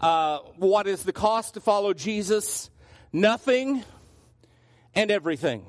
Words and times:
Uh, 0.00 0.38
what 0.56 0.86
is 0.86 1.02
the 1.02 1.12
cost 1.12 1.54
to 1.54 1.60
follow 1.60 1.92
Jesus? 1.92 2.70
Nothing 3.12 3.84
and 4.94 5.10
everything. 5.10 5.64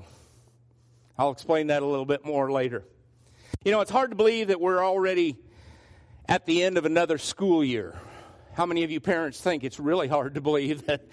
I'll 1.18 1.32
explain 1.32 1.68
that 1.68 1.84
a 1.84 1.86
little 1.86 2.06
bit 2.06 2.24
more 2.24 2.50
later. 2.50 2.86
You 3.66 3.72
know, 3.72 3.82
it's 3.82 3.92
hard 3.92 4.12
to 4.12 4.16
believe 4.16 4.48
that 4.48 4.62
we're 4.62 4.84
already 4.84 5.38
at 6.30 6.46
the 6.46 6.64
end 6.64 6.78
of 6.78 6.86
another 6.86 7.18
school 7.18 7.62
year. 7.62 8.00
How 8.54 8.66
many 8.66 8.84
of 8.84 8.92
you 8.92 9.02
parents 9.02 9.42
think 9.42 9.66
it's 9.66 9.80
really 9.80 10.08
hard 10.08 10.36
to 10.36 10.42
believe 10.42 10.86
that 10.86 11.04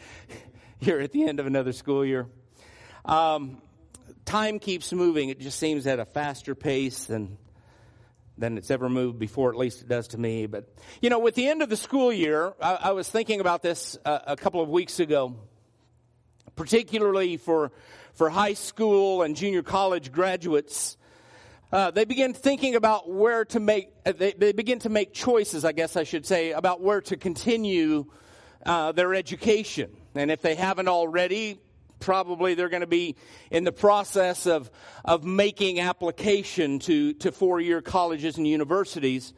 you're 0.79 1.01
at 1.01 1.11
the 1.11 1.25
end 1.25 1.41
of 1.41 1.47
another 1.47 1.73
school 1.73 2.07
year? 2.07 2.27
Um, 3.05 3.61
time 4.27 4.61
keeps 4.61 4.93
moving. 4.93 5.29
It 5.29 5.41
just 5.41 5.59
seems 5.59 5.89
at 5.89 5.99
a 5.99 6.05
faster 6.05 6.55
pace 6.55 7.05
than 7.05 7.37
than 8.39 8.57
it's 8.57 8.71
ever 8.71 8.89
moved 8.89 9.19
before. 9.19 9.51
At 9.51 9.59
least 9.59 9.83
it 9.83 9.89
does 9.89 10.09
to 10.09 10.19
me. 10.19 10.47
But 10.47 10.73
you 11.03 11.11
know, 11.11 11.19
with 11.19 11.35
the 11.35 11.49
end 11.49 11.63
of 11.63 11.69
the 11.69 11.77
school 11.77 12.13
year, 12.13 12.55
I, 12.61 12.75
I 12.75 12.93
was 12.93 13.09
thinking 13.09 13.41
about 13.41 13.63
this 13.63 13.99
uh, 14.05 14.21
a 14.27 14.37
couple 14.37 14.61
of 14.61 14.69
weeks 14.69 15.01
ago, 15.01 15.37
particularly 16.57 17.37
for 17.37 17.73
for 18.15 18.31
high 18.31 18.55
school 18.55 19.23
and 19.23 19.37
junior 19.37 19.63
college 19.63 20.11
graduates. 20.13 20.97
Uh, 21.71 21.91
they 21.91 22.05
begin 22.05 22.33
thinking 22.33 22.77
about 22.77 23.11
where 23.11 23.45
to 23.45 23.61
make, 23.61 23.91
uh, 24.07 24.13
they, 24.17 24.33
they, 24.33 24.53
begin 24.53 24.79
to 24.79 24.89
make 24.89 25.13
choices, 25.13 25.67
I 25.67 25.73
guess 25.73 25.97
I 25.97 26.05
should 26.05 26.25
say, 26.25 26.53
about 26.53 26.81
where 26.81 27.03
to 27.03 27.17
continue 27.19 28.07
uh, 28.65 28.93
their 28.93 29.15
education. 29.15 29.91
And 30.15 30.31
if 30.31 30.41
they 30.41 30.55
haven't 30.55 30.89
already, 30.89 31.61
probably 32.01 32.55
they're 32.55 32.69
going 32.69 32.81
to 32.81 32.87
be 32.87 33.17
in 33.51 33.65
the 33.65 33.73
process 33.73 34.47
of, 34.47 34.71
of 35.05 35.25
making 35.25 35.81
application 35.81 36.79
to, 36.81 37.13
to 37.15 37.33
four 37.33 37.61
year 37.61 37.81
colleges 37.81 38.37
and 38.37 38.47
universities. 38.47 39.33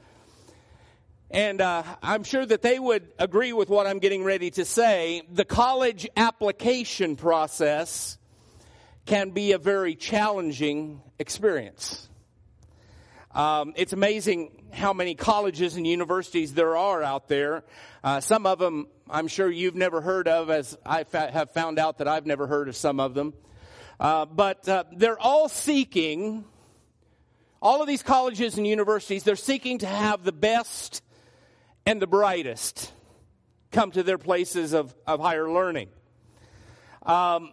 And 1.30 1.60
uh, 1.60 1.84
I'm 2.02 2.24
sure 2.24 2.44
that 2.44 2.62
they 2.62 2.78
would 2.78 3.06
agree 3.18 3.52
with 3.52 3.68
what 3.68 3.86
I'm 3.86 4.00
getting 4.00 4.24
ready 4.24 4.50
to 4.52 4.64
say. 4.64 5.22
The 5.32 5.44
college 5.44 6.08
application 6.16 7.14
process 7.14 8.18
can 9.06 9.30
be 9.30 9.52
a 9.52 9.58
very 9.58 9.94
challenging 9.94 11.00
experience. 11.18 12.08
Um, 13.32 13.74
it's 13.76 13.92
amazing 13.92 14.64
how 14.72 14.92
many 14.92 15.14
colleges 15.14 15.76
and 15.76 15.86
universities 15.86 16.54
there 16.54 16.76
are 16.76 17.02
out 17.02 17.28
there. 17.28 17.62
Uh, 18.02 18.20
some 18.20 18.44
of 18.44 18.58
them 18.58 18.88
I'm 19.10 19.26
sure 19.26 19.50
you've 19.50 19.74
never 19.74 20.00
heard 20.00 20.28
of, 20.28 20.50
as 20.50 20.78
I 20.86 21.04
fa- 21.04 21.30
have 21.32 21.50
found 21.50 21.78
out 21.78 21.98
that 21.98 22.08
I've 22.08 22.26
never 22.26 22.46
heard 22.46 22.68
of 22.68 22.76
some 22.76 23.00
of 23.00 23.14
them. 23.14 23.34
Uh, 23.98 24.24
but 24.24 24.68
uh, 24.68 24.84
they're 24.92 25.18
all 25.18 25.48
seeking, 25.48 26.44
all 27.60 27.82
of 27.82 27.88
these 27.88 28.02
colleges 28.02 28.56
and 28.56 28.66
universities, 28.66 29.24
they're 29.24 29.36
seeking 29.36 29.78
to 29.78 29.86
have 29.86 30.22
the 30.22 30.32
best 30.32 31.02
and 31.84 32.00
the 32.00 32.06
brightest 32.06 32.92
come 33.72 33.90
to 33.90 34.02
their 34.02 34.18
places 34.18 34.72
of, 34.72 34.94
of 35.06 35.20
higher 35.20 35.50
learning. 35.50 35.88
Um, 37.02 37.50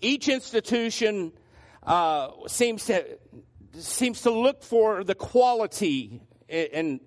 each 0.00 0.28
institution 0.28 1.32
uh, 1.82 2.30
seems 2.46 2.84
to 2.86 3.18
seems 3.74 4.22
to 4.22 4.30
look 4.30 4.62
for 4.62 5.04
the 5.04 5.14
quality 5.14 6.20
in, 6.48 7.00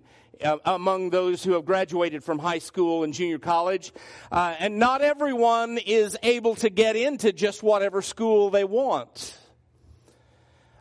uh, 0.44 0.58
among 0.66 1.10
those 1.10 1.44
who 1.44 1.54
have 1.54 1.66
graduated 1.66 2.24
from 2.24 2.40
high 2.40 2.60
school 2.60 3.04
and 3.04 3.14
junior 3.14 3.40
college. 3.40 3.94
Uh, 4.32 4.56
and 4.60 4.78
not 4.78 5.02
everyone 5.02 5.78
is 5.78 6.18
able 6.24 6.56
to 6.56 6.70
get 6.70 6.96
into 6.96 7.32
just 7.32 7.64
whatever 7.64 8.02
school 8.02 8.50
they 8.50 8.64
want. 8.64 9.38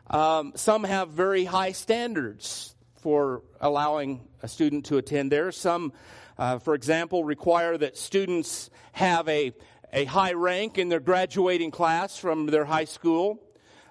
Um, 0.09 0.53
some 0.57 0.85
have 0.85 1.11
very 1.11 1.45
high 1.45 1.73
standards 1.73 2.75
for 2.97 3.43
allowing 3.61 4.27
a 4.43 4.49
student 4.49 4.87
to 4.87 4.99
attend 4.99 5.31
there. 5.31 5.53
Some, 5.53 5.93
uh, 6.37 6.59
for 6.59 6.75
example, 6.75 7.25
require 7.25 7.79
that 7.79 7.97
students 7.97 8.71
have 8.93 9.29
a, 9.29 9.53
a 9.93 10.05
high 10.05 10.33
rank 10.33 10.79
in 10.79 10.89
their 10.89 11.01
graduating 11.01 11.71
class 11.71 12.17
from 12.17 12.47
their 12.47 12.65
high 12.65 12.85
school. 12.85 13.41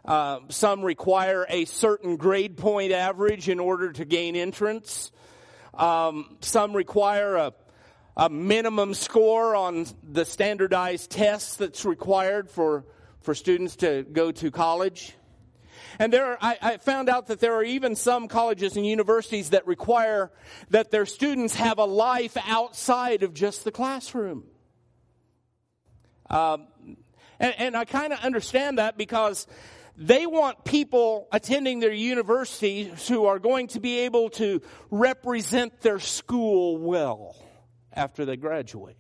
Uh, 0.04 0.40
some 0.50 0.82
require 0.82 1.46
a 1.50 1.66
certain 1.66 2.18
grade 2.18 2.58
point 2.58 2.92
average 2.92 3.48
in 3.48 3.60
order 3.60 3.92
to 3.92 4.06
gain 4.06 4.36
entrance. 4.36 5.12
Um, 5.80 6.36
some 6.42 6.76
require 6.76 7.38
a, 7.38 7.54
a 8.18 8.30
minimum 8.30 8.94
score 8.94 9.56
on 9.56 9.86
the 10.04 10.26
standardized 10.26 11.10
tests 11.10 11.56
that's 11.56 11.86
required 11.86 12.50
for, 12.50 12.84
for 13.22 13.34
students 13.34 13.78
to 13.78 14.04
go 14.04 14.34
to 14.34 14.52
college. 14.52 15.14
And 15.98 16.12
there, 16.12 16.26
are, 16.26 16.38
I, 16.42 16.58
I, 16.62 16.78
found 16.78 17.08
out 17.08 17.28
that 17.28 17.40
there 17.40 17.54
are 17.56 17.64
even 17.64 17.96
some 17.96 18.28
colleges 18.28 18.76
and 18.76 18.86
universities 18.86 19.52
that 19.52 19.66
require 19.68 20.32
that 20.70 20.92
their 20.92 21.06
students 21.06 21.56
have 21.56 21.78
a 21.78 21.86
life 21.86 22.36
outside 22.46 23.24
of 23.24 23.34
just 23.34 23.64
the 23.64 23.72
classroom. 23.72 24.44
Um, 26.30 26.68
and, 27.40 27.54
and 27.58 27.78
I 27.78 27.86
kind 27.86 28.12
of 28.12 28.20
understand 28.20 28.80
that 28.80 28.98
because 28.98 29.48
they 30.00 30.26
want 30.26 30.64
people 30.64 31.28
attending 31.30 31.82
their 31.82 31.92
universities 31.92 33.06
who 33.10 33.26
are 33.26 33.38
going 33.38 33.68
to 33.68 33.82
be 33.82 34.00
able 34.00 34.30
to 34.30 34.62
represent 34.90 35.82
their 35.82 36.00
school 36.00 36.78
well 36.78 37.36
after 37.92 38.24
they 38.24 38.38
graduate. 38.38 38.96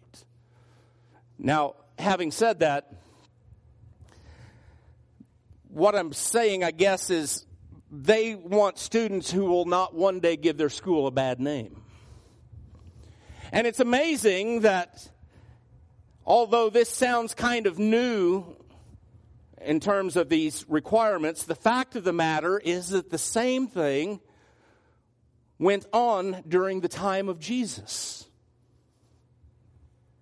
Now, 1.38 1.76
having 1.98 2.32
said 2.32 2.60
that, 2.60 2.92
what 5.70 5.96
I'm 5.96 6.12
saying, 6.12 6.66
I 6.66 6.72
guess, 6.72 7.10
is 7.10 7.46
they 7.90 8.36
want 8.36 8.78
students 8.78 9.31
who 9.31 9.46
will 9.46 9.66
not 9.66 9.96
one 9.96 10.20
day 10.20 10.36
give 10.36 10.58
their 10.58 10.70
school 10.70 11.08
a 11.08 11.12
bad 11.12 11.40
name. 11.40 11.81
And 13.54 13.66
it's 13.66 13.80
amazing 13.80 14.62
that 14.62 15.10
although 16.26 16.70
this 16.70 16.90
sounds 16.90 17.34
kind 17.34 17.68
of 17.68 17.80
new 17.80 18.59
in 19.66 19.80
terms 19.80 20.16
of 20.16 20.30
these 20.30 20.66
requirements, 20.68 21.44
the 21.44 21.56
fact 21.56 21.96
of 21.96 22.03
the 22.03 22.14
matter 22.14 22.59
is 22.59 22.90
that 22.90 23.09
the 23.09 23.18
same 23.18 23.68
thing 23.68 24.20
went 25.58 25.86
on 25.92 26.44
during 26.47 26.80
the 26.80 26.88
time 26.88 27.28
of 27.28 27.40
Jesus. 27.40 28.28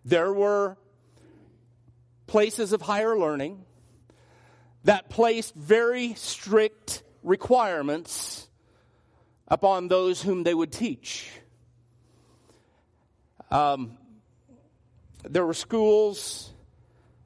There 0.03 0.33
were 0.33 0.77
places 2.25 2.73
of 2.73 2.81
higher 2.81 3.17
learning 3.17 3.63
that 4.85 5.09
placed 5.09 5.53
very 5.53 6.13
strict 6.15 7.03
requirements 7.23 8.47
upon 9.47 9.87
those 9.87 10.21
whom 10.21 10.43
they 10.43 10.53
would 10.53 10.71
teach. 10.71 11.29
Um, 13.51 13.97
there 15.23 15.45
were 15.45 15.53
schools 15.53 16.51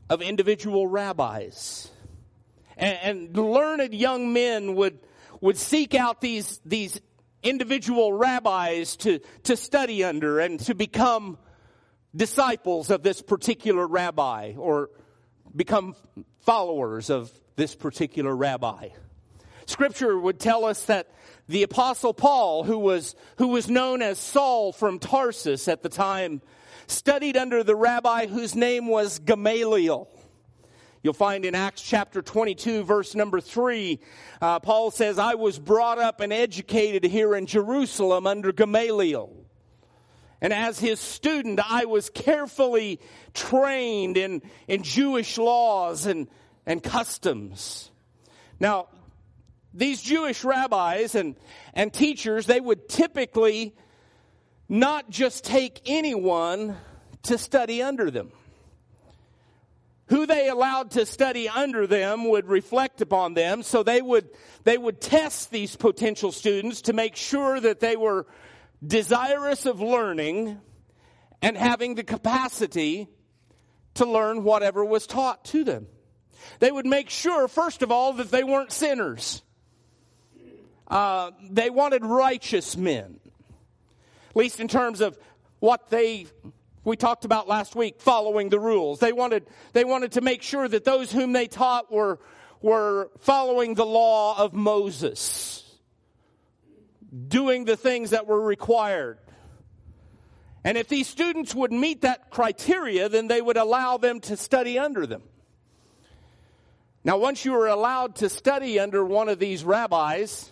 of 0.09 0.21
individual 0.21 0.87
rabbis 0.87 1.90
and, 2.81 2.97
and 3.35 3.37
learned 3.37 3.93
young 3.93 4.33
men 4.33 4.75
would, 4.75 4.99
would 5.39 5.57
seek 5.57 5.95
out 5.95 6.19
these, 6.19 6.59
these 6.65 6.99
individual 7.43 8.11
rabbis 8.11 8.97
to, 8.97 9.19
to 9.43 9.55
study 9.55 10.03
under 10.03 10.39
and 10.39 10.59
to 10.61 10.75
become 10.75 11.37
disciples 12.13 12.89
of 12.89 13.03
this 13.03 13.21
particular 13.21 13.87
rabbi 13.87 14.53
or 14.57 14.89
become 15.55 15.95
followers 16.41 17.09
of 17.09 17.31
this 17.55 17.75
particular 17.75 18.35
rabbi. 18.35 18.89
Scripture 19.65 20.19
would 20.19 20.39
tell 20.39 20.65
us 20.65 20.85
that 20.85 21.07
the 21.47 21.63
apostle 21.63 22.13
Paul, 22.13 22.63
who 22.63 22.79
was, 22.79 23.15
who 23.37 23.49
was 23.49 23.69
known 23.69 24.01
as 24.01 24.17
Saul 24.17 24.71
from 24.71 24.99
Tarsus 24.99 25.67
at 25.67 25.83
the 25.83 25.89
time, 25.89 26.41
studied 26.87 27.37
under 27.37 27.63
the 27.63 27.75
rabbi 27.75 28.25
whose 28.25 28.55
name 28.55 28.87
was 28.87 29.19
Gamaliel. 29.19 30.09
You'll 31.03 31.13
find 31.13 31.45
in 31.45 31.55
Acts 31.55 31.81
chapter 31.81 32.21
22, 32.21 32.83
verse 32.83 33.15
number 33.15 33.41
3, 33.41 33.99
uh, 34.39 34.59
Paul 34.59 34.91
says, 34.91 35.17
I 35.17 35.33
was 35.33 35.57
brought 35.57 35.97
up 35.97 36.21
and 36.21 36.31
educated 36.31 37.03
here 37.03 37.35
in 37.35 37.47
Jerusalem 37.47 38.27
under 38.27 38.51
Gamaliel. 38.51 39.35
And 40.41 40.53
as 40.53 40.79
his 40.79 40.99
student, 40.99 41.59
I 41.67 41.85
was 41.85 42.11
carefully 42.11 42.99
trained 43.33 44.15
in, 44.15 44.43
in 44.67 44.83
Jewish 44.83 45.39
laws 45.39 46.05
and, 46.05 46.27
and 46.67 46.83
customs. 46.83 47.89
Now, 48.59 48.87
these 49.73 50.03
Jewish 50.03 50.43
rabbis 50.43 51.15
and, 51.15 51.35
and 51.73 51.91
teachers, 51.91 52.45
they 52.45 52.59
would 52.59 52.87
typically 52.87 53.75
not 54.69 55.09
just 55.09 55.45
take 55.45 55.81
anyone 55.87 56.77
to 57.23 57.39
study 57.39 57.81
under 57.81 58.11
them 58.11 58.31
who 60.11 60.25
they 60.25 60.49
allowed 60.49 60.91
to 60.91 61.05
study 61.05 61.47
under 61.47 61.87
them 61.87 62.29
would 62.29 62.45
reflect 62.45 62.99
upon 62.99 63.33
them. 63.33 63.63
So 63.63 63.81
they 63.81 64.01
would 64.01 64.29
they 64.65 64.77
would 64.77 64.99
test 64.99 65.51
these 65.51 65.77
potential 65.77 66.33
students 66.33 66.81
to 66.83 66.93
make 66.93 67.15
sure 67.15 67.57
that 67.61 67.79
they 67.79 67.95
were 67.95 68.27
desirous 68.85 69.65
of 69.65 69.79
learning 69.79 70.59
and 71.41 71.57
having 71.57 71.95
the 71.95 72.03
capacity 72.03 73.07
to 73.93 74.05
learn 74.05 74.43
whatever 74.43 74.83
was 74.83 75.07
taught 75.07 75.45
to 75.45 75.63
them. 75.63 75.87
They 76.59 76.71
would 76.71 76.85
make 76.85 77.09
sure 77.09 77.47
first 77.47 77.81
of 77.81 77.89
all 77.89 78.11
that 78.13 78.31
they 78.31 78.43
weren't 78.43 78.73
sinners. 78.73 79.41
Uh, 80.89 81.31
they 81.49 81.69
wanted 81.69 82.03
righteous 82.03 82.75
men. 82.75 83.21
At 84.31 84.35
least 84.35 84.59
in 84.59 84.67
terms 84.67 84.99
of 84.99 85.17
what 85.59 85.89
they 85.89 86.25
we 86.83 86.97
talked 86.97 87.25
about 87.25 87.47
last 87.47 87.75
week, 87.75 88.01
following 88.01 88.49
the 88.49 88.59
rules. 88.59 88.99
They 88.99 89.13
wanted, 89.13 89.45
they 89.73 89.83
wanted 89.83 90.13
to 90.13 90.21
make 90.21 90.41
sure 90.41 90.67
that 90.67 90.83
those 90.83 91.11
whom 91.11 91.31
they 91.31 91.47
taught 91.47 91.91
were, 91.91 92.19
were 92.61 93.11
following 93.19 93.75
the 93.75 93.85
law 93.85 94.37
of 94.43 94.53
Moses, 94.53 95.63
doing 97.27 97.65
the 97.65 97.77
things 97.77 98.11
that 98.11 98.25
were 98.25 98.41
required. 98.41 99.19
And 100.63 100.77
if 100.77 100.87
these 100.87 101.07
students 101.07 101.53
would 101.53 101.71
meet 101.71 102.01
that 102.01 102.31
criteria, 102.31 103.09
then 103.09 103.27
they 103.27 103.41
would 103.41 103.57
allow 103.57 103.97
them 103.97 104.19
to 104.21 104.37
study 104.37 104.79
under 104.79 105.05
them. 105.05 105.21
Now, 107.03 107.17
once 107.17 107.45
you 107.45 107.51
were 107.53 107.67
allowed 107.67 108.17
to 108.17 108.29
study 108.29 108.79
under 108.79 109.03
one 109.03 109.27
of 109.27 109.39
these 109.39 109.63
rabbis, 109.63 110.51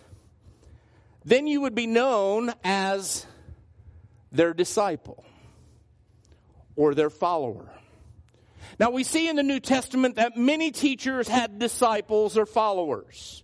then 1.24 1.46
you 1.46 1.60
would 1.60 1.76
be 1.76 1.86
known 1.86 2.52
as 2.64 3.26
their 4.32 4.52
disciple 4.54 5.24
or 6.80 6.94
their 6.94 7.10
follower. 7.10 7.68
Now, 8.78 8.90
we 8.90 9.04
see 9.04 9.28
in 9.28 9.36
the 9.36 9.42
New 9.42 9.60
Testament 9.60 10.16
that 10.16 10.38
many 10.38 10.70
teachers 10.70 11.28
had 11.28 11.58
disciples 11.58 12.38
or 12.38 12.46
followers 12.46 13.42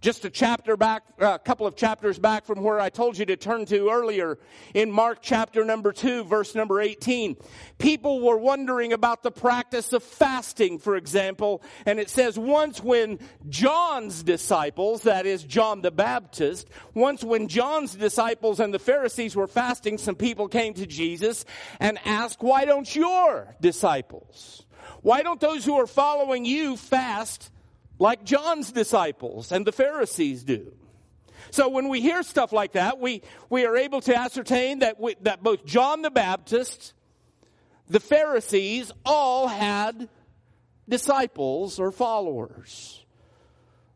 just 0.00 0.24
a 0.24 0.30
chapter 0.30 0.76
back, 0.76 1.02
uh, 1.20 1.34
a 1.34 1.38
couple 1.38 1.66
of 1.66 1.74
chapters 1.74 2.18
back 2.18 2.46
from 2.46 2.62
where 2.62 2.78
I 2.78 2.88
told 2.88 3.18
you 3.18 3.26
to 3.26 3.36
turn 3.36 3.66
to 3.66 3.90
earlier 3.90 4.38
in 4.72 4.92
Mark 4.92 5.18
chapter 5.22 5.64
number 5.64 5.92
2, 5.92 6.24
verse 6.24 6.54
number 6.54 6.80
18. 6.80 7.36
People 7.78 8.20
were 8.20 8.36
wondering 8.36 8.92
about 8.92 9.24
the 9.24 9.32
practice 9.32 9.92
of 9.92 10.04
fasting, 10.04 10.78
for 10.78 10.94
example, 10.94 11.62
and 11.84 11.98
it 11.98 12.10
says 12.10 12.38
once 12.38 12.80
when 12.80 13.18
John's 13.48 14.22
disciples, 14.22 15.02
that 15.02 15.26
is 15.26 15.42
John 15.42 15.82
the 15.82 15.90
Baptist, 15.90 16.68
once 16.94 17.24
when 17.24 17.48
John's 17.48 17.94
disciples 17.94 18.60
and 18.60 18.72
the 18.72 18.78
Pharisees 18.78 19.34
were 19.34 19.48
fasting, 19.48 19.98
some 19.98 20.14
people 20.14 20.46
came 20.46 20.74
to 20.74 20.86
Jesus 20.86 21.44
and 21.80 21.98
asked, 22.04 22.40
why 22.40 22.64
don't 22.64 22.94
your 22.94 23.56
disciples? 23.60 24.64
Why 25.02 25.22
don't 25.22 25.40
those 25.40 25.64
who 25.64 25.74
are 25.74 25.86
following 25.86 26.44
you 26.44 26.76
fast 26.76 27.50
like 27.98 28.24
John's 28.24 28.72
disciples 28.72 29.52
and 29.52 29.66
the 29.66 29.72
Pharisees 29.72 30.44
do. 30.44 30.72
So 31.50 31.68
when 31.68 31.88
we 31.88 32.00
hear 32.00 32.22
stuff 32.22 32.52
like 32.52 32.72
that, 32.72 32.98
we, 32.98 33.22
we 33.48 33.64
are 33.64 33.76
able 33.76 34.00
to 34.02 34.14
ascertain 34.14 34.80
that, 34.80 35.00
we, 35.00 35.16
that 35.22 35.42
both 35.42 35.64
John 35.64 36.02
the 36.02 36.10
Baptist, 36.10 36.92
the 37.88 38.00
Pharisees, 38.00 38.92
all 39.04 39.48
had 39.48 40.08
disciples 40.88 41.78
or 41.78 41.90
followers. 41.90 43.04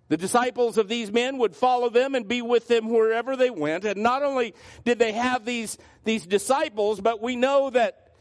The 0.08 0.16
disciples 0.16 0.78
of 0.78 0.88
these 0.88 1.10
men 1.12 1.38
would 1.38 1.54
follow 1.54 1.88
them 1.88 2.14
and 2.14 2.26
be 2.26 2.42
with 2.42 2.68
them 2.68 2.88
wherever 2.88 3.36
they 3.36 3.50
went. 3.50 3.84
And 3.84 4.02
not 4.02 4.22
only 4.22 4.54
did 4.84 4.98
they 4.98 5.12
have 5.12 5.44
these, 5.44 5.78
these 6.04 6.26
disciples, 6.26 7.00
but 7.00 7.22
we 7.22 7.36
know 7.36 7.70
that 7.70 8.12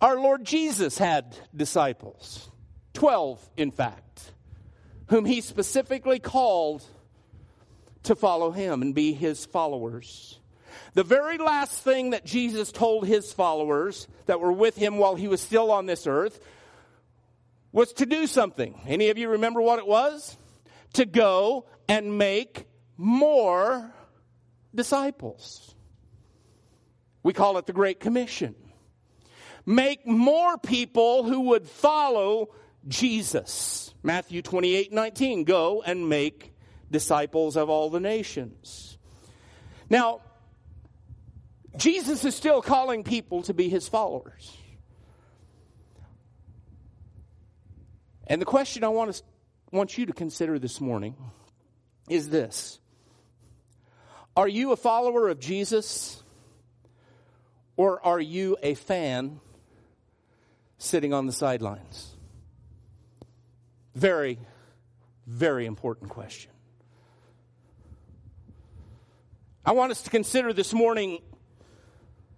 our 0.00 0.18
Lord 0.18 0.44
Jesus 0.44 0.98
had 0.98 1.36
disciples. 1.54 2.50
Twelve, 2.92 3.40
in 3.56 3.70
fact 3.70 4.32
whom 5.10 5.24
he 5.24 5.40
specifically 5.40 6.20
called 6.20 6.82
to 8.04 8.14
follow 8.14 8.52
him 8.52 8.80
and 8.80 8.94
be 8.94 9.12
his 9.12 9.44
followers. 9.44 10.38
The 10.94 11.02
very 11.04 11.36
last 11.36 11.82
thing 11.82 12.10
that 12.10 12.24
Jesus 12.24 12.72
told 12.72 13.06
his 13.06 13.32
followers 13.32 14.08
that 14.26 14.40
were 14.40 14.52
with 14.52 14.76
him 14.76 14.98
while 14.98 15.16
he 15.16 15.28
was 15.28 15.40
still 15.40 15.72
on 15.72 15.86
this 15.86 16.06
earth 16.06 16.40
was 17.72 17.92
to 17.94 18.06
do 18.06 18.26
something. 18.26 18.80
Any 18.86 19.10
of 19.10 19.18
you 19.18 19.30
remember 19.30 19.60
what 19.60 19.80
it 19.80 19.86
was? 19.86 20.36
To 20.94 21.04
go 21.04 21.66
and 21.88 22.16
make 22.16 22.66
more 22.96 23.92
disciples. 24.74 25.74
We 27.22 27.32
call 27.32 27.58
it 27.58 27.66
the 27.66 27.72
Great 27.72 27.98
Commission. 28.00 28.54
Make 29.66 30.06
more 30.06 30.56
people 30.56 31.24
who 31.24 31.40
would 31.40 31.66
follow 31.66 32.50
Jesus. 32.88 33.94
Matthew 34.02 34.42
28 34.42 34.92
19. 34.92 35.44
Go 35.44 35.82
and 35.84 36.08
make 36.08 36.52
disciples 36.90 37.56
of 37.56 37.68
all 37.70 37.90
the 37.90 38.00
nations. 38.00 38.98
Now, 39.88 40.20
Jesus 41.76 42.24
is 42.24 42.34
still 42.34 42.62
calling 42.62 43.04
people 43.04 43.42
to 43.42 43.54
be 43.54 43.68
his 43.68 43.88
followers. 43.88 44.56
And 48.26 48.40
the 48.40 48.46
question 48.46 48.84
I 48.84 48.88
want, 48.88 49.12
to, 49.12 49.22
want 49.72 49.98
you 49.98 50.06
to 50.06 50.12
consider 50.12 50.58
this 50.58 50.80
morning 50.80 51.16
is 52.08 52.28
this 52.28 52.78
Are 54.36 54.48
you 54.48 54.72
a 54.72 54.76
follower 54.76 55.28
of 55.28 55.40
Jesus? 55.40 56.22
Or 57.76 58.04
are 58.04 58.20
you 58.20 58.58
a 58.62 58.74
fan 58.74 59.40
sitting 60.76 61.14
on 61.14 61.26
the 61.26 61.32
sidelines? 61.32 62.14
Very, 64.00 64.38
very 65.26 65.66
important 65.66 66.08
question. 66.08 66.50
I 69.62 69.72
want 69.72 69.92
us 69.92 70.00
to 70.04 70.10
consider 70.10 70.54
this 70.54 70.72
morning 70.72 71.18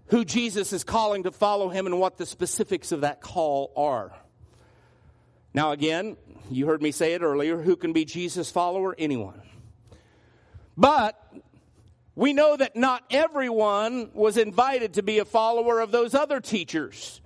who 0.06 0.24
Jesus 0.24 0.72
is 0.72 0.82
calling 0.82 1.22
to 1.22 1.30
follow 1.30 1.68
him 1.68 1.86
and 1.86 2.00
what 2.00 2.18
the 2.18 2.26
specifics 2.26 2.90
of 2.90 3.02
that 3.02 3.20
call 3.20 3.72
are. 3.76 4.12
Now, 5.54 5.70
again, 5.70 6.16
you 6.50 6.66
heard 6.66 6.82
me 6.82 6.90
say 6.90 7.12
it 7.12 7.22
earlier 7.22 7.62
who 7.62 7.76
can 7.76 7.92
be 7.92 8.04
Jesus' 8.04 8.50
follower? 8.50 8.96
Anyone. 8.98 9.40
But 10.76 11.16
we 12.16 12.32
know 12.32 12.56
that 12.56 12.74
not 12.74 13.04
everyone 13.08 14.10
was 14.14 14.36
invited 14.36 14.94
to 14.94 15.04
be 15.04 15.20
a 15.20 15.24
follower 15.24 15.78
of 15.78 15.92
those 15.92 16.12
other 16.12 16.40
teachers. 16.40 17.20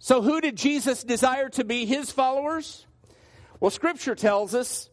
So, 0.00 0.20
who 0.20 0.42
did 0.42 0.54
Jesus 0.54 1.02
desire 1.02 1.48
to 1.48 1.64
be 1.64 1.86
his 1.86 2.10
followers? 2.10 2.84
Well, 3.60 3.70
scripture 3.70 4.14
tells 4.14 4.54
us 4.54 4.88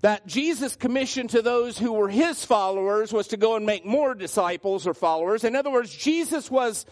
that 0.00 0.26
Jesus' 0.26 0.74
commission 0.74 1.28
to 1.28 1.42
those 1.42 1.78
who 1.78 1.92
were 1.92 2.08
his 2.08 2.44
followers 2.44 3.12
was 3.12 3.28
to 3.28 3.36
go 3.36 3.54
and 3.54 3.64
make 3.64 3.86
more 3.86 4.14
disciples 4.14 4.86
or 4.86 4.94
followers. 4.94 5.44
In 5.44 5.54
other 5.54 5.70
words, 5.70 5.94
Jesus 5.94 6.50
was, 6.50 6.84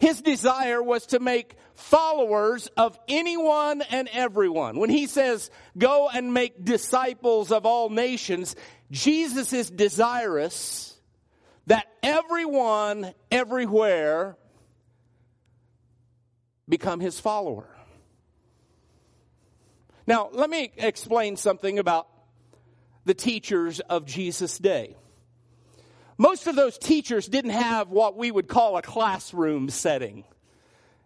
his 0.00 0.20
desire 0.20 0.82
was 0.82 1.06
to 1.06 1.20
make 1.20 1.56
followers 1.76 2.68
of 2.76 2.98
anyone 3.06 3.82
and 3.82 4.08
everyone. 4.12 4.80
When 4.80 4.90
he 4.90 5.06
says, 5.06 5.48
go 5.78 6.08
and 6.12 6.34
make 6.34 6.64
disciples 6.64 7.52
of 7.52 7.66
all 7.66 7.88
nations, 7.88 8.56
Jesus 8.90 9.52
is 9.52 9.70
desirous 9.70 10.98
that 11.68 11.86
everyone, 12.02 13.12
everywhere, 13.30 14.36
become 16.68 16.98
his 16.98 17.20
follower. 17.20 17.75
Now, 20.06 20.28
let 20.32 20.48
me 20.48 20.72
explain 20.76 21.36
something 21.36 21.78
about 21.78 22.06
the 23.04 23.14
teachers 23.14 23.80
of 23.80 24.06
Jesus' 24.06 24.58
day. 24.58 24.96
Most 26.18 26.46
of 26.46 26.56
those 26.56 26.78
teachers 26.78 27.26
didn't 27.26 27.50
have 27.50 27.90
what 27.90 28.16
we 28.16 28.30
would 28.30 28.48
call 28.48 28.76
a 28.76 28.82
classroom 28.82 29.68
setting. 29.68 30.24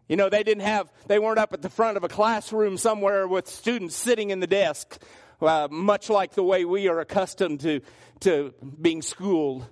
You 0.09 0.17
know, 0.17 0.29
they 0.29 0.43
didn't 0.43 0.65
have, 0.65 0.93
they 1.07 1.19
weren't 1.19 1.39
up 1.39 1.53
at 1.53 1.63
the 1.63 1.71
front 1.71 1.97
of 1.97 2.05
a 2.05 2.09
classroom 2.09 2.77
somewhere 2.77 3.27
with 3.27 3.49
students 3.49 3.97
sitting 3.97 4.31
in 4.31 4.41
the 4.41 4.47
desk, 4.47 5.01
uh, 5.41 5.69
much 5.71 6.11
like 6.11 6.33
the 6.33 6.43
way 6.43 6.65
we 6.65 6.89
are 6.89 7.01
accustomed 7.01 7.61
to, 7.61 7.81
to 8.21 8.53
being 8.81 9.03
schooled. 9.03 9.67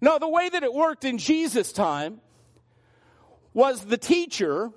No, 0.00 0.18
the 0.18 0.28
way 0.28 0.48
that 0.48 0.62
it 0.62 0.72
worked 0.72 1.04
in 1.04 1.18
Jesus' 1.18 1.72
time 1.72 2.20
was 3.54 3.84
the 3.84 3.96
teacher 3.96 4.70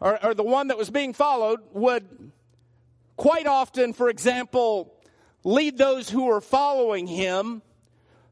or, 0.00 0.24
or 0.24 0.34
the 0.34 0.42
one 0.42 0.68
that 0.68 0.78
was 0.78 0.90
being 0.90 1.12
followed 1.12 1.60
would 1.72 2.32
quite 3.16 3.46
often, 3.46 3.92
for 3.92 4.08
example, 4.08 4.94
lead 5.44 5.76
those 5.78 6.08
who 6.08 6.26
were 6.26 6.40
following 6.40 7.06
him 7.06 7.62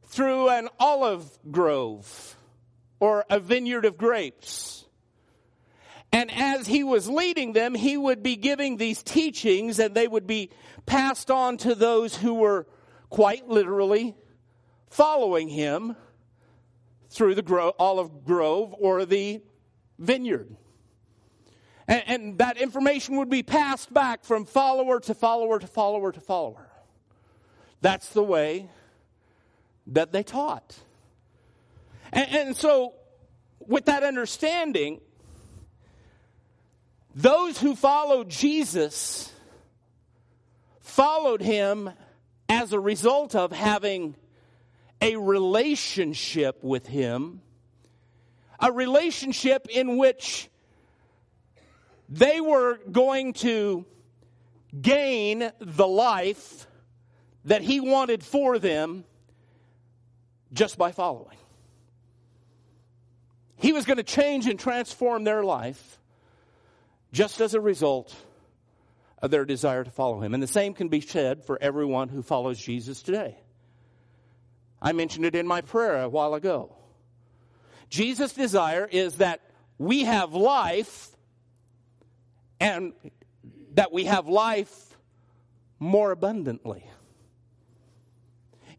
through 0.05 0.49
an 0.49 0.69
olive 0.79 1.27
grove 1.51 2.37
or 3.01 3.25
a 3.29 3.41
vineyard 3.41 3.85
of 3.85 3.97
grapes. 3.99 4.85
And 6.13 6.31
as 6.33 6.67
he 6.67 6.85
was 6.85 7.09
leading 7.09 7.53
them, 7.53 7.75
he 7.75 7.97
would 7.97 8.23
be 8.23 8.37
giving 8.37 8.77
these 8.77 9.03
teachings 9.03 9.79
and 9.79 9.95
they 9.95 10.09
would 10.09 10.27
be 10.27 10.51
passed 10.87 11.31
on 11.31 11.59
to 11.59 11.75
those 11.75 12.17
who 12.17 12.35
were 12.35 12.67
quite 13.11 13.49
literally 13.49 14.15
following 14.89 15.49
him 15.49 15.97
through 17.11 17.35
the 17.35 17.43
gro- 17.43 17.75
olive 17.79 18.25
grove 18.25 18.75
or 18.79 19.05
the 19.05 19.43
vineyard. 19.99 20.57
And, 21.89 22.03
and 22.07 22.39
that 22.39 22.57
information 22.59 23.17
would 23.17 23.31
be 23.31 23.43
passed 23.43 23.93
back 23.93 24.25
from 24.25 24.45
follower 24.45 25.01
to 25.01 25.15
follower 25.15 25.59
to 25.59 25.67
follower 25.67 26.13
to 26.13 26.21
follower. 26.21 26.69
That's 27.81 28.09
the 28.11 28.23
way 28.23 28.69
that 29.89 30.13
they 30.13 30.23
taught. 30.23 30.77
And, 32.13 32.29
and, 32.31 32.57
so, 32.57 32.95
with 33.61 33.87
that 33.87 34.03
understanding, 34.03 35.01
those 37.15 37.59
who 37.59 37.75
followed 37.75 38.29
Jesus 38.29 39.33
followed 40.81 41.43
him 41.43 41.91
as 42.49 42.73
a 42.73 42.81
result 42.81 43.35
of 43.35 43.53
having 43.53 44.15
a 45.01 45.17
relationship 45.17 46.63
with 46.63 46.87
him, 46.87 47.43
a 48.61 48.73
relationship 48.73 49.67
in 49.69 49.99
which 49.99 50.49
they 52.09 52.41
were 52.41 52.79
going 52.91 53.33
to 53.35 53.85
gain 54.81 55.51
the 55.61 55.87
life 55.87 56.67
that 57.45 57.63
he 57.63 57.81
wanted 57.81 58.23
for 58.23 58.59
them 58.59 59.05
just 60.53 60.79
by 60.79 60.93
following. 60.93 61.37
He 63.57 63.73
was 63.73 63.85
going 63.85 63.97
to 63.97 64.03
change 64.03 64.47
and 64.47 64.59
transform 64.59 65.25
their 65.25 65.43
life 65.43 65.99
just 67.13 67.41
as 67.41 67.55
a 67.55 67.61
result 67.61 68.15
of 69.23 69.31
their 69.31 69.45
desire 69.45 69.83
to 69.83 69.91
follow 69.91 70.21
him. 70.21 70.35
And 70.35 70.43
the 70.43 70.49
same 70.49 70.75
can 70.75 70.89
be 70.89 71.01
said 71.01 71.45
for 71.45 71.59
everyone 71.61 72.09
who 72.09 72.23
follows 72.23 72.61
Jesus 72.61 73.03
today. 73.03 73.37
I 74.81 74.93
mentioned 74.93 75.25
it 75.25 75.35
in 75.35 75.47
my 75.47 75.63
prayer 75.63 76.03
a 76.03 76.09
while 76.09 76.35
ago. 76.35 76.77
Jesus' 77.89 78.33
desire 78.35 78.87
is 78.91 79.17
that 79.17 79.41
we 79.79 80.05
have 80.05 80.35
life 80.35 81.16
and 82.61 82.93
that 83.75 83.93
we 83.93 84.05
have 84.05 84.27
life 84.27 84.97
more 85.79 86.11
abundantly. 86.11 86.89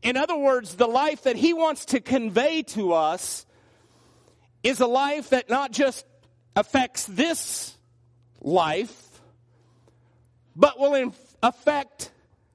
In 0.02 0.18
other 0.18 0.38
words, 0.38 0.76
the 0.76 0.88
life 0.88 1.24
that 1.24 1.36
he 1.36 1.54
wants 1.54 1.86
to 1.86 2.00
convey 2.00 2.64
to 2.64 2.94
us 2.94 3.46
is 4.64 4.80
a 4.80 4.88
life 4.88 5.30
that 5.30 5.50
not 5.50 5.72
just 5.72 6.06
affects 6.56 7.06
this 7.06 7.76
life, 8.42 9.22
but 10.56 10.80
will 10.80 11.14
affect 11.44 12.12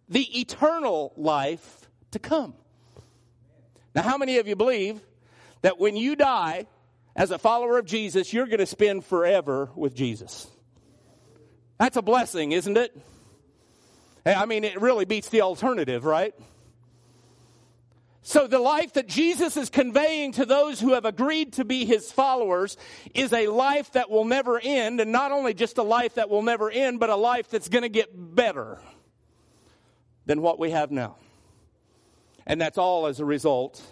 the 0.08 0.40
eternal 0.40 1.12
life 1.16 1.88
to 2.10 2.18
come. 2.18 2.54
Now, 3.94 4.02
how 4.02 4.18
many 4.18 4.38
of 4.38 4.48
you 4.48 4.56
believe 4.56 5.00
that 5.62 5.78
when 5.78 5.96
you 5.96 6.16
die 6.16 6.66
as 7.14 7.30
a 7.30 7.38
follower 7.38 7.78
of 7.78 7.86
Jesus, 7.86 8.32
you're 8.32 8.46
going 8.46 8.58
to 8.58 8.66
spend 8.66 9.04
forever 9.04 9.70
with 9.74 9.94
Jesus? 9.94 10.46
That's 11.82 11.96
a 11.96 12.02
blessing, 12.02 12.52
isn't 12.52 12.76
it? 12.76 12.96
I 14.24 14.46
mean, 14.46 14.62
it 14.62 14.80
really 14.80 15.04
beats 15.04 15.30
the 15.30 15.40
alternative, 15.40 16.04
right? 16.04 16.32
So 18.22 18.46
the 18.46 18.60
life 18.60 18.92
that 18.92 19.08
Jesus 19.08 19.56
is 19.56 19.68
conveying 19.68 20.30
to 20.34 20.46
those 20.46 20.78
who 20.78 20.92
have 20.92 21.04
agreed 21.04 21.54
to 21.54 21.64
be 21.64 21.84
his 21.84 22.12
followers 22.12 22.76
is 23.14 23.32
a 23.32 23.48
life 23.48 23.90
that 23.94 24.10
will 24.10 24.24
never 24.24 24.60
end, 24.62 25.00
and 25.00 25.10
not 25.10 25.32
only 25.32 25.54
just 25.54 25.76
a 25.76 25.82
life 25.82 26.14
that 26.14 26.30
will 26.30 26.42
never 26.42 26.70
end, 26.70 27.00
but 27.00 27.10
a 27.10 27.16
life 27.16 27.50
that's 27.50 27.68
going 27.68 27.82
to 27.82 27.88
get 27.88 28.10
better 28.14 28.78
than 30.24 30.40
what 30.40 30.60
we 30.60 30.70
have 30.70 30.92
now. 30.92 31.16
And 32.46 32.60
that's 32.60 32.78
all 32.78 33.06
as 33.06 33.18
a 33.18 33.24
result 33.24 33.82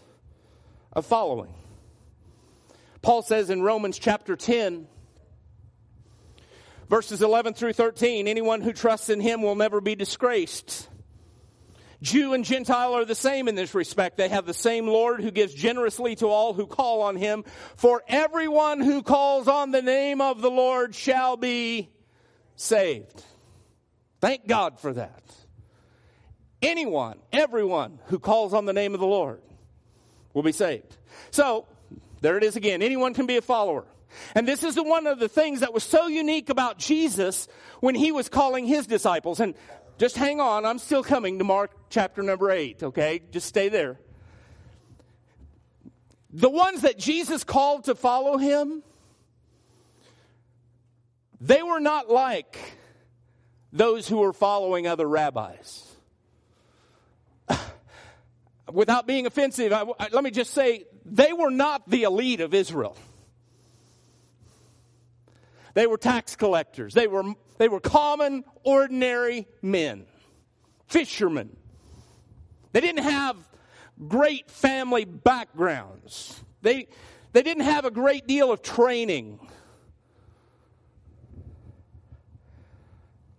of 0.93 1.07
following. 1.07 1.53
Paul 3.03 3.23
says 3.23 3.51
in 3.51 3.63
Romans 3.63 3.99
chapter 3.99 4.37
10, 4.37 4.87
verses 6.91 7.23
11 7.23 7.55
through 7.55 7.73
13, 7.73 8.27
anyone 8.27 8.61
who 8.61 8.73
trusts 8.73 9.09
in 9.09 9.21
him 9.21 9.43
will 9.43 9.55
never 9.55 9.81
be 9.81 9.95
disgraced. 9.95 10.89
Jew 12.03 12.35
and 12.35 12.45
Gentile 12.45 12.95
are 12.95 13.05
the 13.05 13.15
same 13.15 13.47
in 13.47 13.55
this 13.55 13.75
respect. 13.75 14.17
They 14.17 14.29
have 14.29 14.45
the 14.45 14.55
same 14.55 14.89
Lord 14.89 15.21
who 15.21 15.31
gives 15.31 15.55
generously 15.55 16.17
to 16.17 16.27
all 16.27 16.53
who 16.53 16.67
call 16.67 17.03
on 17.03 17.15
him. 17.15 17.45
For 17.77 18.03
everyone 18.09 18.81
who 18.81 19.03
calls 19.03 19.47
on 19.47 19.71
the 19.71 19.83
name 19.83 20.21
of 20.21 20.43
the 20.43 20.51
Lord 20.51 20.95
shall 20.95 21.37
be 21.37 21.91
saved. 22.57 23.23
Thank 24.21 24.49
God 24.49 24.81
for 24.81 24.93
that. 24.95 25.23
Anyone, 26.61 27.19
everyone 27.33 28.01
who 28.07 28.19
calls 28.19 28.53
on 28.53 28.65
the 28.65 28.73
name 28.73 28.95
of 28.95 29.01
the 29.01 29.07
Lord 29.07 29.41
will 30.35 30.43
be 30.43 30.53
saved. 30.53 30.97
So, 31.31 31.67
there 32.21 32.37
it 32.37 32.43
is 32.43 32.57
again. 32.57 32.83
Anyone 32.83 33.15
can 33.15 33.27
be 33.27 33.37
a 33.37 33.43
follower. 33.43 33.85
And 34.35 34.47
this 34.47 34.65
is 34.65 34.77
one 34.77 35.07
of 35.07 35.19
the 35.19 35.29
things 35.29 35.61
that 35.61 35.73
was 35.73 35.85
so 35.85 36.07
unique 36.07 36.51
about 36.51 36.79
Jesus 36.79 37.49
when 37.81 37.95
he 37.95 38.13
was 38.13 38.29
calling 38.29 38.67
his 38.67 38.87
disciples. 38.87 39.41
And 39.41 39.55
just 39.99 40.17
hang 40.17 40.41
on. 40.41 40.65
I'm 40.65 40.79
still 40.79 41.03
coming 41.03 41.39
to 41.39 41.45
Mark 41.45 41.73
chapter 41.91 42.23
number 42.23 42.51
8, 42.51 42.83
okay? 42.85 43.21
Just 43.31 43.47
stay 43.47 43.69
there. 43.69 43.99
The 46.33 46.49
ones 46.49 46.83
that 46.83 46.99
Jesus 46.99 47.45
called 47.45 47.85
to 47.85 47.95
follow 47.95 48.39
him, 48.39 48.83
they 51.41 51.63
were 51.63 51.81
not 51.81 52.09
like 52.09 52.59
those 53.73 54.09
who 54.09 54.19
were 54.19 54.33
following 54.33 54.87
other 54.87 55.07
rabbis. 55.07 55.87
Without 58.73 59.07
being 59.07 59.27
offensive, 59.27 59.73
I, 59.73 59.83
I, 59.99 60.09
let 60.13 60.23
me 60.23 60.31
just 60.31 60.53
say 60.53 60.85
they 61.05 61.33
were 61.33 61.51
not 61.51 61.89
the 61.89 62.05
elite 62.05 62.41
of 62.41 62.55
Israel. 62.55 62.97
They 65.75 65.87
were 65.87 65.99
tax 65.99 66.37
collectors. 66.37 66.95
They 66.95 67.07
were, 67.07 67.35
they 67.59 67.69
were 67.69 67.81
common, 67.81 68.45
ordinary 68.65 69.47
men, 69.63 70.07
fishermen. 70.87 71.57
They 72.73 72.81
didn't 72.81 73.05
have 73.05 73.37
great 74.09 74.51
family 74.51 75.05
backgrounds. 75.05 76.43
They, 76.63 76.89
they 77.33 77.43
didn't 77.43 77.65
have 77.65 77.85
a 77.85 77.91
great 77.91 78.27
deal 78.27 78.51
of 78.51 78.63
training. 78.63 79.39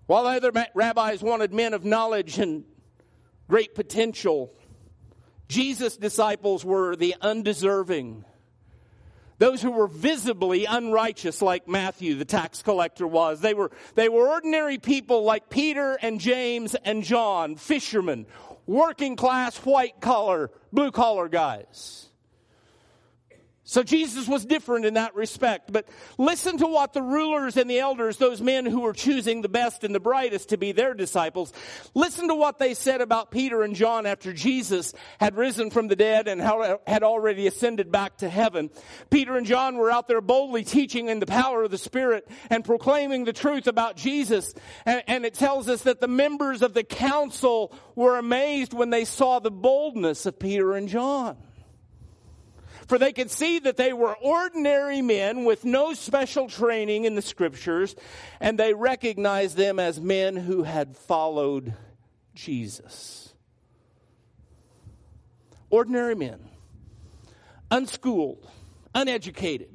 While 0.07 0.27
other 0.27 0.51
rabbis 0.73 1.21
wanted 1.21 1.53
men 1.53 1.73
of 1.73 1.85
knowledge 1.85 2.37
and 2.37 2.65
great 3.47 3.75
potential, 3.75 4.53
Jesus' 5.47 5.97
disciples 5.97 6.65
were 6.65 6.95
the 6.95 7.15
undeserving 7.21 8.25
those 9.41 9.59
who 9.59 9.71
were 9.71 9.87
visibly 9.87 10.65
unrighteous 10.65 11.41
like 11.41 11.67
Matthew, 11.67 12.13
the 12.13 12.25
tax 12.25 12.61
collector 12.61 13.07
was. 13.07 13.41
They 13.41 13.55
were, 13.55 13.71
they 13.95 14.07
were 14.07 14.29
ordinary 14.29 14.77
people 14.77 15.23
like 15.23 15.49
Peter 15.49 15.97
and 15.99 16.19
James 16.19 16.75
and 16.75 17.03
John, 17.03 17.55
fishermen, 17.55 18.27
working 18.67 19.15
class, 19.15 19.57
white 19.57 19.99
collar, 19.99 20.51
blue 20.71 20.91
collar 20.91 21.27
guys. 21.27 22.10
So 23.71 23.83
Jesus 23.83 24.27
was 24.27 24.43
different 24.43 24.83
in 24.83 24.95
that 24.95 25.15
respect. 25.15 25.71
But 25.71 25.87
listen 26.17 26.57
to 26.57 26.67
what 26.67 26.91
the 26.91 27.01
rulers 27.01 27.55
and 27.55 27.69
the 27.69 27.79
elders, 27.79 28.17
those 28.17 28.41
men 28.41 28.65
who 28.65 28.81
were 28.81 28.91
choosing 28.91 29.41
the 29.41 29.47
best 29.47 29.85
and 29.85 29.95
the 29.95 29.99
brightest 30.01 30.49
to 30.49 30.57
be 30.57 30.73
their 30.73 30.93
disciples, 30.93 31.53
listen 31.93 32.27
to 32.27 32.35
what 32.35 32.59
they 32.59 32.73
said 32.73 32.99
about 32.99 33.31
Peter 33.31 33.63
and 33.63 33.73
John 33.73 34.05
after 34.05 34.33
Jesus 34.33 34.93
had 35.21 35.37
risen 35.37 35.69
from 35.69 35.87
the 35.87 35.95
dead 35.95 36.27
and 36.27 36.41
had 36.85 37.01
already 37.01 37.47
ascended 37.47 37.93
back 37.93 38.17
to 38.17 38.27
heaven. 38.27 38.71
Peter 39.09 39.37
and 39.37 39.47
John 39.47 39.77
were 39.77 39.89
out 39.89 40.09
there 40.09 40.19
boldly 40.19 40.65
teaching 40.65 41.07
in 41.07 41.21
the 41.21 41.25
power 41.25 41.63
of 41.63 41.71
the 41.71 41.77
Spirit 41.77 42.27
and 42.49 42.65
proclaiming 42.65 43.23
the 43.23 43.31
truth 43.31 43.67
about 43.67 43.95
Jesus. 43.95 44.53
And, 44.85 45.23
it 45.23 45.35
tells 45.35 45.69
us 45.69 45.83
that 45.83 46.01
the 46.01 46.09
members 46.09 46.61
of 46.61 46.73
the 46.73 46.83
council 46.83 47.73
were 47.95 48.17
amazed 48.17 48.73
when 48.73 48.89
they 48.89 49.05
saw 49.05 49.39
the 49.39 49.49
boldness 49.49 50.25
of 50.25 50.39
Peter 50.39 50.73
and 50.73 50.89
John 50.89 51.37
for 52.91 52.97
they 52.97 53.13
could 53.13 53.31
see 53.31 53.57
that 53.57 53.77
they 53.77 53.93
were 53.93 54.17
ordinary 54.17 55.01
men 55.01 55.45
with 55.45 55.63
no 55.63 55.93
special 55.93 56.49
training 56.49 57.05
in 57.05 57.15
the 57.15 57.21
scriptures, 57.21 57.95
and 58.41 58.59
they 58.59 58.73
recognized 58.73 59.55
them 59.55 59.79
as 59.79 60.01
men 60.01 60.35
who 60.35 60.63
had 60.63 60.97
followed 60.97 61.73
Jesus. 62.35 63.33
Ordinary 65.69 66.15
men, 66.15 66.41
unschooled, 67.71 68.45
uneducated. 68.93 69.73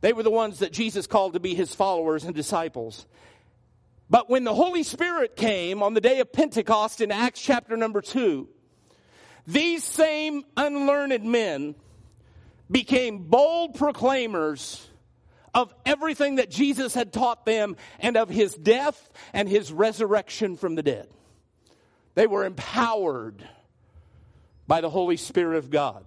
They 0.00 0.12
were 0.12 0.24
the 0.24 0.32
ones 0.32 0.58
that 0.58 0.72
Jesus 0.72 1.06
called 1.06 1.34
to 1.34 1.40
be 1.40 1.54
his 1.54 1.76
followers 1.76 2.24
and 2.24 2.34
disciples. 2.34 3.06
But 4.10 4.28
when 4.28 4.42
the 4.42 4.52
Holy 4.56 4.82
Spirit 4.82 5.36
came 5.36 5.80
on 5.80 5.94
the 5.94 6.00
day 6.00 6.18
of 6.18 6.32
Pentecost 6.32 7.00
in 7.00 7.12
Acts 7.12 7.40
chapter 7.40 7.76
number 7.76 8.00
2, 8.00 8.48
these 9.48 9.82
same 9.82 10.44
unlearned 10.58 11.24
men 11.24 11.74
became 12.70 13.30
bold 13.30 13.76
proclaimers 13.76 14.86
of 15.54 15.74
everything 15.86 16.36
that 16.36 16.50
Jesus 16.50 16.92
had 16.92 17.14
taught 17.14 17.46
them 17.46 17.74
and 17.98 18.18
of 18.18 18.28
his 18.28 18.54
death 18.54 19.10
and 19.32 19.48
his 19.48 19.72
resurrection 19.72 20.58
from 20.58 20.74
the 20.74 20.82
dead. 20.82 21.08
They 22.14 22.26
were 22.26 22.44
empowered 22.44 23.42
by 24.66 24.82
the 24.82 24.90
Holy 24.90 25.16
Spirit 25.16 25.56
of 25.56 25.70
God. 25.70 26.04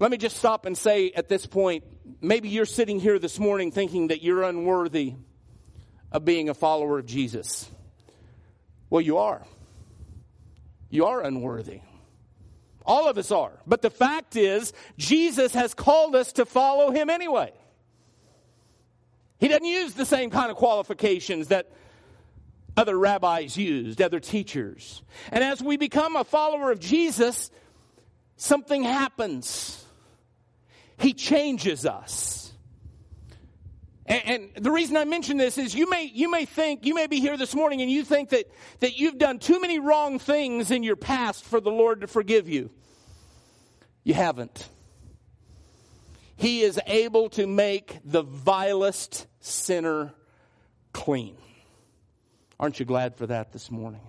Let 0.00 0.10
me 0.10 0.16
just 0.16 0.36
stop 0.36 0.66
and 0.66 0.76
say 0.76 1.12
at 1.12 1.28
this 1.28 1.46
point 1.46 1.84
maybe 2.20 2.48
you're 2.48 2.66
sitting 2.66 2.98
here 2.98 3.20
this 3.20 3.38
morning 3.38 3.70
thinking 3.70 4.08
that 4.08 4.20
you're 4.20 4.42
unworthy 4.42 5.14
of 6.10 6.24
being 6.24 6.48
a 6.48 6.54
follower 6.54 6.98
of 6.98 7.06
Jesus. 7.06 7.70
Well, 8.90 9.00
you 9.00 9.18
are. 9.18 9.46
You 10.90 11.06
are 11.06 11.22
unworthy. 11.22 11.80
All 12.84 13.08
of 13.08 13.18
us 13.18 13.30
are. 13.30 13.52
But 13.66 13.82
the 13.82 13.90
fact 13.90 14.34
is, 14.34 14.72
Jesus 14.96 15.52
has 15.52 15.74
called 15.74 16.16
us 16.16 16.32
to 16.34 16.46
follow 16.46 16.90
him 16.90 17.10
anyway. 17.10 17.52
He 19.38 19.48
doesn't 19.48 19.66
use 19.66 19.94
the 19.94 20.06
same 20.06 20.30
kind 20.30 20.50
of 20.50 20.56
qualifications 20.56 21.48
that 21.48 21.70
other 22.76 22.96
rabbis 22.98 23.56
used, 23.56 24.00
other 24.00 24.20
teachers. 24.20 25.02
And 25.30 25.44
as 25.44 25.60
we 25.60 25.76
become 25.76 26.16
a 26.16 26.24
follower 26.24 26.70
of 26.70 26.80
Jesus, 26.80 27.50
something 28.36 28.84
happens. 28.84 29.84
He 30.98 31.12
changes 31.12 31.84
us. 31.84 32.37
And, 34.08 34.22
and, 34.56 34.64
the 34.64 34.70
reason 34.70 34.96
I 34.96 35.04
mention 35.04 35.36
this 35.36 35.58
is 35.58 35.74
you 35.74 35.88
may, 35.88 36.04
you 36.04 36.30
may 36.30 36.46
think, 36.46 36.86
you 36.86 36.94
may 36.94 37.06
be 37.06 37.20
here 37.20 37.36
this 37.36 37.54
morning 37.54 37.82
and 37.82 37.90
you 37.90 38.04
think 38.04 38.30
that, 38.30 38.50
that 38.80 38.98
you've 38.98 39.18
done 39.18 39.38
too 39.38 39.60
many 39.60 39.78
wrong 39.78 40.18
things 40.18 40.70
in 40.70 40.82
your 40.82 40.96
past 40.96 41.44
for 41.44 41.60
the 41.60 41.70
Lord 41.70 42.00
to 42.00 42.06
forgive 42.06 42.48
you. 42.48 42.70
You 44.04 44.14
haven't. 44.14 44.66
He 46.36 46.62
is 46.62 46.80
able 46.86 47.28
to 47.30 47.46
make 47.46 47.98
the 48.02 48.22
vilest 48.22 49.26
sinner 49.40 50.14
clean. 50.94 51.36
Aren't 52.58 52.80
you 52.80 52.86
glad 52.86 53.14
for 53.14 53.26
that 53.26 53.52
this 53.52 53.70
morning? 53.70 54.00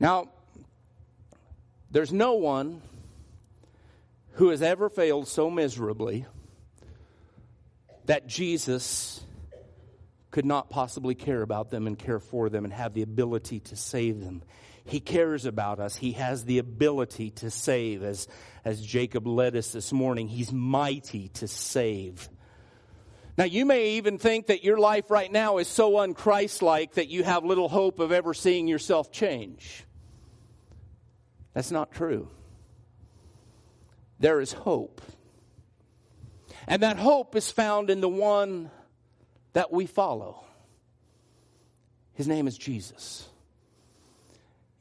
Now, 0.00 0.30
there's 1.90 2.14
no 2.14 2.34
one 2.34 2.80
who 4.32 4.48
has 4.48 4.62
ever 4.62 4.88
failed 4.88 5.28
so 5.28 5.50
miserably 5.50 6.24
that 8.08 8.26
Jesus 8.26 9.22
could 10.30 10.46
not 10.46 10.70
possibly 10.70 11.14
care 11.14 11.42
about 11.42 11.70
them 11.70 11.86
and 11.86 11.98
care 11.98 12.18
for 12.18 12.48
them 12.48 12.64
and 12.64 12.72
have 12.72 12.94
the 12.94 13.02
ability 13.02 13.60
to 13.60 13.76
save 13.76 14.20
them. 14.20 14.42
He 14.86 14.98
cares 14.98 15.44
about 15.44 15.78
us. 15.78 15.94
He 15.94 16.12
has 16.12 16.46
the 16.46 16.56
ability 16.56 17.32
to 17.32 17.50
save. 17.50 18.02
As, 18.02 18.26
as 18.64 18.84
Jacob 18.84 19.26
led 19.26 19.54
us 19.56 19.72
this 19.72 19.92
morning, 19.92 20.26
He's 20.26 20.50
mighty 20.50 21.28
to 21.34 21.46
save. 21.46 22.30
Now, 23.36 23.44
you 23.44 23.66
may 23.66 23.90
even 23.90 24.16
think 24.16 24.46
that 24.46 24.64
your 24.64 24.78
life 24.78 25.10
right 25.10 25.30
now 25.30 25.58
is 25.58 25.68
so 25.68 25.92
unchristlike 25.92 26.92
that 26.94 27.08
you 27.08 27.24
have 27.24 27.44
little 27.44 27.68
hope 27.68 28.00
of 28.00 28.10
ever 28.10 28.32
seeing 28.32 28.68
yourself 28.68 29.12
change. 29.12 29.84
That's 31.52 31.70
not 31.70 31.92
true. 31.92 32.30
There 34.18 34.40
is 34.40 34.52
hope. 34.52 35.02
And 36.68 36.82
that 36.82 36.98
hope 36.98 37.34
is 37.34 37.50
found 37.50 37.88
in 37.88 38.02
the 38.02 38.08
one 38.08 38.70
that 39.54 39.72
we 39.72 39.86
follow. 39.86 40.44
His 42.12 42.28
name 42.28 42.46
is 42.46 42.58
Jesus. 42.58 43.26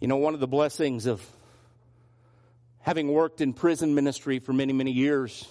You 0.01 0.09
know, 0.09 0.17
one 0.17 0.33
of 0.33 0.41
the 0.41 0.47
blessings 0.47 1.05
of 1.05 1.25
having 2.79 3.07
worked 3.07 3.39
in 3.39 3.53
prison 3.53 3.95
ministry 3.95 4.39
for 4.39 4.51
many, 4.51 4.73
many 4.73 4.91
years 4.91 5.47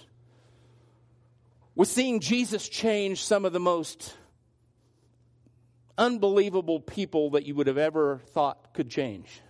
was 1.75 1.90
seeing 1.90 2.21
Jesus 2.21 2.69
change 2.69 3.25
some 3.25 3.47
of 3.47 3.55
the 3.55 3.61
most 3.61 4.14
unbelievable 5.97 6.81
people 6.81 7.31
that 7.31 7.47
you 7.47 7.55
would 7.55 7.66
have 7.66 7.78
ever 7.78 8.21
thought 8.33 8.75
could 8.75 8.90
change. 8.90 9.40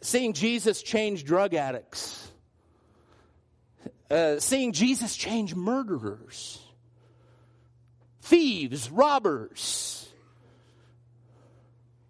Seeing 0.00 0.32
Jesus 0.32 0.82
change 0.82 1.24
drug 1.24 1.54
addicts. 1.54 2.31
Uh, 4.12 4.38
seeing 4.38 4.72
Jesus 4.72 5.16
change 5.16 5.54
murderers, 5.54 6.60
thieves, 8.20 8.90
robbers. 8.90 10.08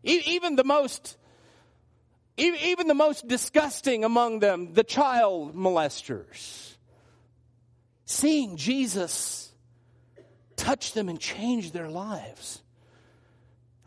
E- 0.05 0.23
even 0.27 0.57
the 0.57 0.65
most 0.65 1.17
even 2.37 2.89
the 2.89 2.95
most 2.95 3.29
disgusting 3.29 4.05
among 4.05 4.41
them, 4.41 4.73
the 4.73 4.83
child 4.83 5.55
molesters 5.55 6.73
seeing 8.13 8.57
Jesus 8.57 9.51
touch 10.57 10.93
them 10.93 11.09
and 11.09 11.19
change 11.19 11.73
their 11.73 11.89
lives. 11.89 12.63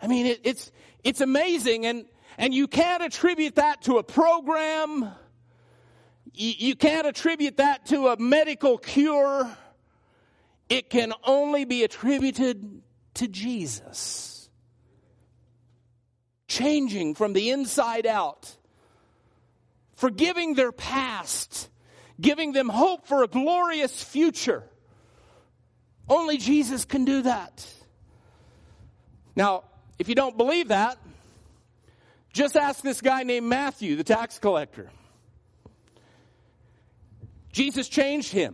I 0.01 0.07
mean, 0.07 0.25
it, 0.25 0.41
it's, 0.43 0.71
it's 1.03 1.21
amazing 1.21 1.85
and, 1.85 2.05
and 2.37 2.53
you 2.53 2.67
can't 2.67 3.03
attribute 3.03 3.55
that 3.55 3.83
to 3.83 3.97
a 3.97 4.03
program. 4.03 5.09
You, 6.37 6.75
can't 6.75 7.07
attribute 7.07 7.57
that 7.57 7.85
to 7.87 8.07
a 8.07 8.17
medical 8.19 8.77
cure. 8.77 9.49
It 10.69 10.89
can 10.89 11.13
only 11.23 11.65
be 11.65 11.83
attributed 11.83 12.81
to 13.15 13.27
Jesus. 13.27 14.49
Changing 16.47 17.15
from 17.15 17.33
the 17.33 17.51
inside 17.51 18.05
out. 18.05 18.55
Forgiving 19.95 20.55
their 20.55 20.71
past 20.71 21.69
giving 22.19 22.53
them 22.53 22.69
hope 22.69 23.07
for 23.07 23.23
a 23.23 23.27
glorious 23.27 24.03
future. 24.03 24.63
Only 26.07 26.37
Jesus 26.37 26.85
can 26.85 27.05
do 27.05 27.23
that. 27.23 27.67
Now, 29.35 29.63
if 29.99 30.07
you 30.07 30.15
don't 30.15 30.37
believe 30.37 30.69
that, 30.69 30.97
just 32.31 32.55
ask 32.55 32.81
this 32.81 33.01
guy 33.01 33.23
named 33.23 33.47
Matthew, 33.47 33.95
the 33.95 34.03
tax 34.03 34.39
collector. 34.39 34.89
Jesus 37.55 37.87
changed 37.87 38.33
him. 38.33 38.53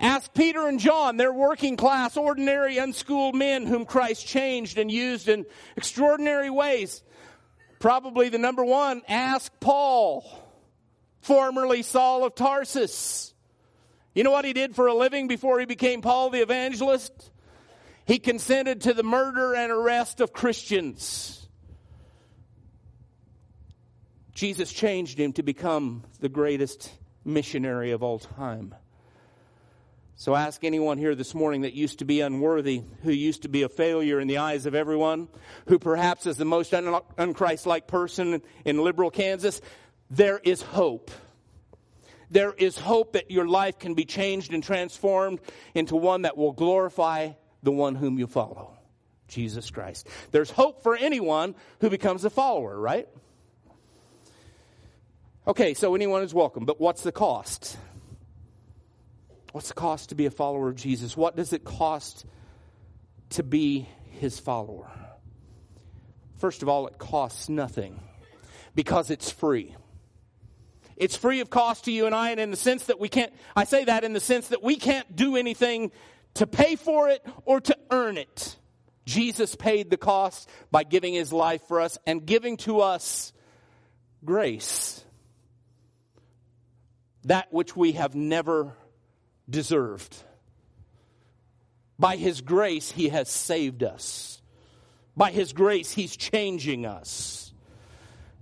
Ask 0.00 0.32
Peter 0.32 0.66
and 0.66 0.80
John, 0.80 1.18
they're 1.18 1.30
working 1.30 1.76
class, 1.76 2.16
ordinary, 2.16 2.78
unschooled 2.78 3.34
men 3.34 3.66
whom 3.66 3.84
Christ 3.84 4.26
changed 4.26 4.78
and 4.78 4.90
used 4.90 5.28
in 5.28 5.44
extraordinary 5.76 6.48
ways. 6.48 7.02
Probably 7.78 8.30
the 8.30 8.38
number 8.38 8.64
one, 8.64 9.02
ask 9.06 9.52
Paul 9.60 10.24
formerly 11.20 11.82
Saul 11.82 12.24
of 12.24 12.34
Tarsus. 12.34 13.34
You 14.14 14.24
know 14.24 14.30
what 14.30 14.46
he 14.46 14.54
did 14.54 14.74
for 14.74 14.86
a 14.86 14.94
living 14.94 15.28
before 15.28 15.60
he 15.60 15.66
became 15.66 16.00
Paul 16.00 16.30
the 16.30 16.40
evangelist? 16.40 17.12
He 18.06 18.18
consented 18.18 18.80
to 18.82 18.94
the 18.94 19.02
murder 19.02 19.54
and 19.54 19.70
arrest 19.70 20.22
of 20.22 20.32
Christians. 20.32 21.46
Jesus 24.32 24.72
changed 24.72 25.20
him 25.20 25.34
to 25.34 25.42
become 25.42 26.04
the 26.18 26.30
greatest 26.30 26.90
missionary 27.24 27.90
of 27.90 28.02
all 28.02 28.18
time. 28.18 28.74
So 30.16 30.34
ask 30.34 30.64
anyone 30.64 30.98
here 30.98 31.14
this 31.14 31.32
morning 31.32 31.60
that 31.60 31.74
used 31.74 32.00
to 32.00 32.04
be 32.04 32.22
unworthy, 32.22 32.82
who 33.02 33.12
used 33.12 33.42
to 33.42 33.48
be 33.48 33.62
a 33.62 33.68
failure 33.68 34.18
in 34.18 34.26
the 34.26 34.38
eyes 34.38 34.66
of 34.66 34.74
everyone, 34.74 35.28
who 35.68 35.78
perhaps 35.78 36.26
is 36.26 36.36
the 36.36 36.44
most 36.44 36.74
un- 36.74 37.02
unchristlike 37.16 37.86
person 37.86 38.42
in 38.64 38.82
Liberal 38.82 39.12
Kansas, 39.12 39.60
there 40.10 40.40
is 40.42 40.60
hope. 40.60 41.12
There 42.30 42.52
is 42.52 42.76
hope 42.76 43.12
that 43.12 43.30
your 43.30 43.46
life 43.46 43.78
can 43.78 43.94
be 43.94 44.04
changed 44.04 44.52
and 44.52 44.60
transformed 44.62 45.38
into 45.72 45.94
one 45.94 46.22
that 46.22 46.36
will 46.36 46.52
glorify 46.52 47.30
the 47.62 47.70
one 47.70 47.94
whom 47.94 48.18
you 48.18 48.26
follow, 48.26 48.76
Jesus 49.28 49.70
Christ. 49.70 50.08
There's 50.32 50.50
hope 50.50 50.82
for 50.82 50.96
anyone 50.96 51.54
who 51.80 51.90
becomes 51.90 52.24
a 52.24 52.30
follower, 52.30 52.76
right? 52.76 53.08
Okay, 55.48 55.72
so 55.72 55.94
anyone 55.94 56.22
is 56.22 56.34
welcome, 56.34 56.66
but 56.66 56.78
what's 56.78 57.02
the 57.02 57.10
cost? 57.10 57.78
What's 59.52 59.68
the 59.68 59.74
cost 59.74 60.10
to 60.10 60.14
be 60.14 60.26
a 60.26 60.30
follower 60.30 60.68
of 60.68 60.76
Jesus? 60.76 61.16
What 61.16 61.36
does 61.36 61.54
it 61.54 61.64
cost 61.64 62.26
to 63.30 63.42
be 63.42 63.88
his 64.10 64.38
follower? 64.38 64.90
First 66.36 66.62
of 66.62 66.68
all, 66.68 66.86
it 66.86 66.98
costs 66.98 67.48
nothing 67.48 67.98
because 68.74 69.08
it's 69.08 69.30
free. 69.30 69.74
It's 70.98 71.16
free 71.16 71.40
of 71.40 71.48
cost 71.48 71.86
to 71.86 71.92
you 71.92 72.04
and 72.04 72.14
I, 72.14 72.28
and 72.32 72.40
in 72.40 72.50
the 72.50 72.56
sense 72.58 72.84
that 72.84 73.00
we 73.00 73.08
can't, 73.08 73.32
I 73.56 73.64
say 73.64 73.84
that 73.84 74.04
in 74.04 74.12
the 74.12 74.20
sense 74.20 74.48
that 74.48 74.62
we 74.62 74.76
can't 74.76 75.16
do 75.16 75.34
anything 75.34 75.92
to 76.34 76.46
pay 76.46 76.76
for 76.76 77.08
it 77.08 77.24
or 77.46 77.62
to 77.62 77.76
earn 77.90 78.18
it. 78.18 78.54
Jesus 79.06 79.54
paid 79.54 79.88
the 79.88 79.96
cost 79.96 80.46
by 80.70 80.84
giving 80.84 81.14
his 81.14 81.32
life 81.32 81.62
for 81.68 81.80
us 81.80 81.96
and 82.06 82.26
giving 82.26 82.58
to 82.58 82.80
us 82.80 83.32
grace. 84.22 85.02
That 87.24 87.52
which 87.52 87.76
we 87.76 87.92
have 87.92 88.14
never 88.14 88.74
deserved. 89.48 90.16
By 91.98 92.16
his 92.16 92.40
grace, 92.40 92.90
he 92.90 93.08
has 93.08 93.28
saved 93.28 93.82
us. 93.82 94.40
By 95.16 95.32
his 95.32 95.52
grace, 95.52 95.90
he's 95.90 96.16
changing 96.16 96.86
us. 96.86 97.52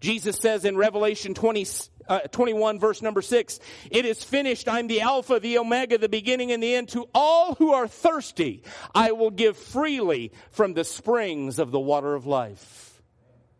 Jesus 0.00 0.36
says 0.36 0.66
in 0.66 0.76
Revelation 0.76 1.32
20, 1.32 1.66
uh, 2.08 2.20
21 2.20 2.78
verse 2.78 3.02
number 3.02 3.22
6 3.22 3.58
it 3.90 4.04
is 4.04 4.22
finished 4.22 4.68
i'm 4.68 4.86
the 4.86 5.00
alpha 5.00 5.40
the 5.40 5.58
omega 5.58 5.98
the 5.98 6.08
beginning 6.08 6.52
and 6.52 6.62
the 6.62 6.72
end 6.72 6.88
to 6.88 7.08
all 7.12 7.56
who 7.56 7.72
are 7.72 7.88
thirsty 7.88 8.62
i 8.94 9.10
will 9.10 9.32
give 9.32 9.56
freely 9.56 10.30
from 10.50 10.74
the 10.74 10.84
springs 10.84 11.58
of 11.58 11.72
the 11.72 11.80
water 11.80 12.14
of 12.14 12.24
life 12.24 12.85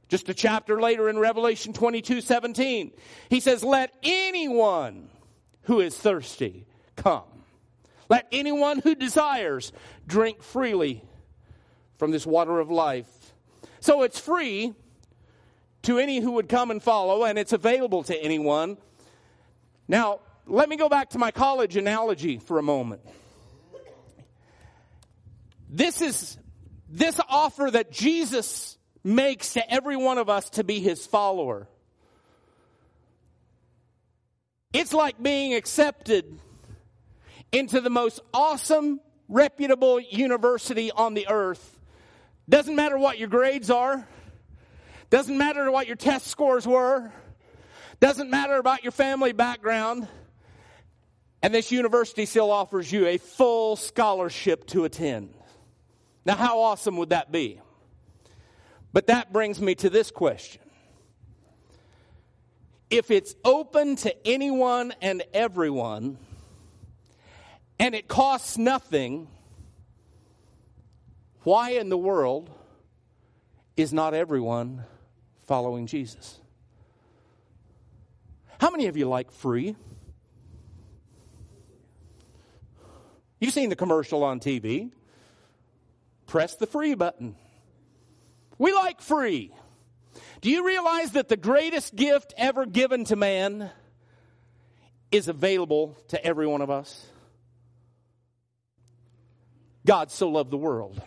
just 0.08 0.28
a 0.28 0.34
chapter 0.34 0.80
later 0.80 1.08
in 1.08 1.18
revelation 1.18 1.72
22 1.72 2.20
17 2.20 2.92
he 3.28 3.40
says 3.40 3.64
let 3.64 3.92
anyone 4.02 5.08
who 5.62 5.80
is 5.80 5.96
thirsty 5.96 6.66
come 6.96 7.24
let 8.08 8.26
anyone 8.30 8.78
who 8.78 8.94
desires 8.94 9.72
drink 10.06 10.42
freely 10.42 11.02
from 11.98 12.10
this 12.10 12.26
water 12.26 12.60
of 12.60 12.70
life 12.70 13.34
so 13.80 14.02
it's 14.02 14.18
free 14.18 14.74
to 15.86 16.00
any 16.00 16.18
who 16.18 16.32
would 16.32 16.48
come 16.48 16.72
and 16.72 16.82
follow, 16.82 17.24
and 17.24 17.38
it's 17.38 17.52
available 17.52 18.02
to 18.02 18.16
anyone. 18.20 18.76
Now, 19.86 20.18
let 20.44 20.68
me 20.68 20.76
go 20.76 20.88
back 20.88 21.10
to 21.10 21.18
my 21.18 21.30
college 21.30 21.76
analogy 21.76 22.38
for 22.38 22.58
a 22.58 22.62
moment. 22.62 23.02
This 25.70 26.02
is 26.02 26.36
this 26.88 27.20
offer 27.28 27.70
that 27.70 27.92
Jesus 27.92 28.75
makes 29.06 29.54
to 29.54 29.72
every 29.72 29.96
one 29.96 30.18
of 30.18 30.28
us 30.28 30.50
to 30.50 30.64
be 30.64 30.80
his 30.80 31.06
follower 31.06 31.68
It's 34.76 34.92
like 34.92 35.22
being 35.22 35.54
accepted 35.54 36.38
into 37.50 37.80
the 37.80 37.88
most 37.88 38.20
awesome, 38.34 39.00
reputable 39.26 39.98
university 39.98 40.90
on 40.90 41.14
the 41.14 41.28
earth. 41.30 41.78
Doesn't 42.46 42.76
matter 42.76 42.98
what 42.98 43.18
your 43.18 43.28
grades 43.28 43.70
are. 43.70 44.06
Doesn't 45.08 45.38
matter 45.38 45.70
what 45.70 45.86
your 45.86 45.96
test 45.96 46.26
scores 46.26 46.66
were. 46.66 47.10
Doesn't 48.00 48.28
matter 48.28 48.56
about 48.56 48.82
your 48.82 48.92
family 48.92 49.32
background. 49.32 50.06
And 51.42 51.54
this 51.54 51.72
university 51.72 52.26
still 52.26 52.50
offers 52.50 52.92
you 52.92 53.06
a 53.06 53.16
full 53.16 53.76
scholarship 53.76 54.66
to 54.66 54.84
attend. 54.84 55.32
Now, 56.26 56.34
how 56.34 56.60
awesome 56.60 56.98
would 56.98 57.08
that 57.08 57.32
be? 57.32 57.62
But 58.96 59.09
that 59.09 59.30
brings 59.30 59.61
me 59.61 59.74
to 59.74 59.90
this 59.90 60.11
question. 60.11 60.62
If 62.88 63.11
it's 63.11 63.35
open 63.44 63.96
to 63.96 64.26
anyone 64.26 64.94
and 65.02 65.22
everyone, 65.35 66.16
and 67.78 67.94
it 67.94 68.09
costs 68.09 68.56
nothing, 68.56 69.28
why 71.42 71.72
in 71.72 71.90
the 71.90 71.98
world 71.98 72.48
is 73.76 73.92
not 73.92 74.14
everyone 74.14 74.85
following 75.44 75.87
Jesus? 75.87 76.40
How 78.59 78.70
many 78.70 78.87
of 78.87 78.96
you 78.96 79.11
like 79.11 79.30
free? 79.30 79.76
You've 83.40 83.52
seen 83.52 83.68
the 83.68 83.76
commercial 83.76 84.24
on 84.24 84.40
TV. 84.40 84.90
Press 86.26 86.56
the 86.56 86.66
free 86.66 86.94
button. 86.94 87.37
We 88.58 88.72
like 88.72 89.00
free. 89.00 89.52
Do 90.40 90.50
you 90.50 90.66
realize 90.66 91.12
that 91.12 91.28
the 91.28 91.36
greatest 91.36 91.94
gift 91.94 92.34
ever 92.36 92.66
given 92.66 93.04
to 93.06 93.16
man 93.16 93.70
is 95.10 95.28
available 95.28 95.96
to 96.08 96.24
every 96.24 96.46
one 96.46 96.62
of 96.62 96.70
us? 96.70 97.06
God 99.84 100.10
so 100.10 100.28
loved 100.28 100.50
the 100.50 100.56
world 100.56 101.00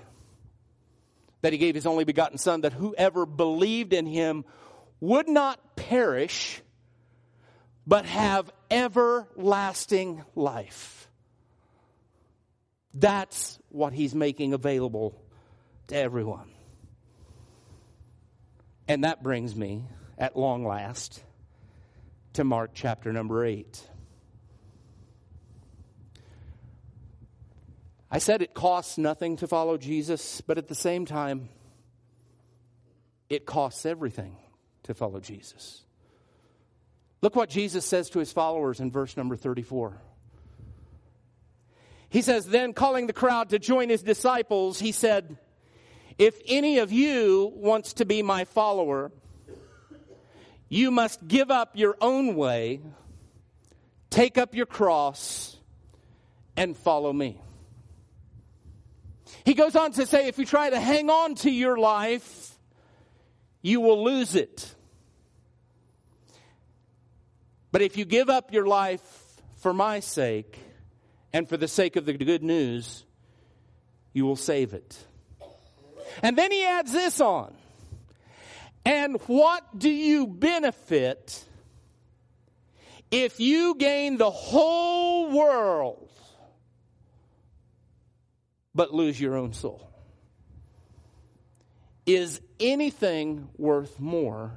that 1.42 1.54
he 1.54 1.60
gave 1.60 1.76
his 1.76 1.86
only 1.86 2.04
begotten 2.04 2.38
Son, 2.38 2.62
that 2.62 2.74
whoever 2.74 3.26
believed 3.26 3.94
in 3.94 4.06
him 4.06 4.46
would 5.00 5.28
not 5.28 5.76
perish, 5.76 6.62
but 7.88 8.06
have 8.06 8.52
everlasting 8.70 10.24
life. 10.36 11.08
That's 12.94 13.60
what 13.70 13.94
he's 13.94 14.14
making 14.14 14.54
available 14.54 15.22
to 15.88 15.96
everyone. 15.96 16.52
And 18.90 19.04
that 19.04 19.22
brings 19.22 19.56
me, 19.56 19.84
at 20.18 20.36
long 20.36 20.66
last, 20.66 21.22
to 22.34 22.44
Mark 22.44 22.72
chapter 22.74 23.14
number 23.14 23.46
8. 23.46 23.88
I 28.10 28.18
said 28.18 28.42
it 28.42 28.56
costs 28.56 28.98
nothing 28.98 29.38
to 29.38 29.48
follow 29.48 29.78
Jesus, 29.78 30.42
but 30.42 30.58
at 30.58 30.68
the 30.68 30.74
same 30.74 31.06
time, 31.06 31.50
it 33.30 33.46
costs 33.46 33.86
everything 33.86 34.36
to 34.84 34.96
follow 34.96 35.20
Jesus. 35.20 35.84
Look 37.22 37.36
what 37.36 37.52
Jesus 37.52 37.86
says 37.86 38.10
to 38.10 38.20
his 38.20 38.32
followers 38.32 38.80
in 38.80 38.90
verse 38.90 39.16
number 39.16 39.36
34. 39.36 40.02
He 42.10 42.24
says, 42.24 42.48
Then 42.48 42.74
calling 42.74 43.06
the 43.06 43.14
crowd 43.14 43.50
to 43.50 43.60
join 43.60 43.90
his 43.90 44.02
disciples, 44.02 44.80
he 44.80 44.92
said, 44.92 45.38
If 46.20 46.42
any 46.46 46.80
of 46.80 46.92
you 46.92 47.54
wants 47.56 47.94
to 47.94 48.06
be 48.06 48.22
my 48.22 48.44
follower, 48.44 49.14
you 50.68 50.92
must 50.92 51.26
give 51.26 51.50
up 51.50 51.78
your 51.78 51.96
own 52.02 52.36
way, 52.36 52.82
take 54.10 54.38
up 54.38 54.54
your 54.54 54.66
cross, 54.66 55.58
and 56.58 56.76
follow 56.76 57.14
me. 57.14 57.42
He 59.46 59.54
goes 59.54 59.78
on 59.78 59.94
to 59.94 60.06
say, 60.06 60.28
if 60.28 60.38
you 60.38 60.46
try 60.46 60.70
to 60.70 60.80
hang 60.80 61.10
on 61.10 61.36
to 61.36 61.50
your 61.50 61.78
life, 61.78 62.52
you 63.62 63.80
will 63.80 64.04
lose 64.04 64.36
it. 64.36 64.76
But 67.72 67.82
if 67.82 67.96
you 67.96 68.04
give 68.04 68.30
up 68.30 68.52
your 68.52 68.68
life 68.68 69.02
for 69.58 69.74
my 69.74 70.02
sake 70.02 70.60
and 71.32 71.48
for 71.48 71.56
the 71.56 71.68
sake 71.70 71.96
of 71.96 72.06
the 72.06 72.14
good 72.14 72.44
news, 72.44 73.06
you 74.12 74.26
will 74.26 74.36
save 74.36 74.74
it. 74.74 75.06
And 76.24 76.38
then 76.38 76.52
he 76.52 76.66
adds 76.66 76.92
this 76.92 77.20
on. 77.22 77.54
And 78.86 79.20
what 79.28 79.78
do 79.78 79.90
you 79.90 80.28
benefit 80.28 81.44
if 83.12 83.40
you 83.40 83.76
gain 83.76 84.18
the 84.18 84.32
whole 84.32 85.32
world 85.32 86.10
but 88.74 88.94
lose 88.94 89.20
your 89.20 89.36
own 89.36 89.54
soul? 89.54 89.90
Is 92.06 92.42
anything 92.60 93.50
worth 93.58 94.00
more 94.00 94.52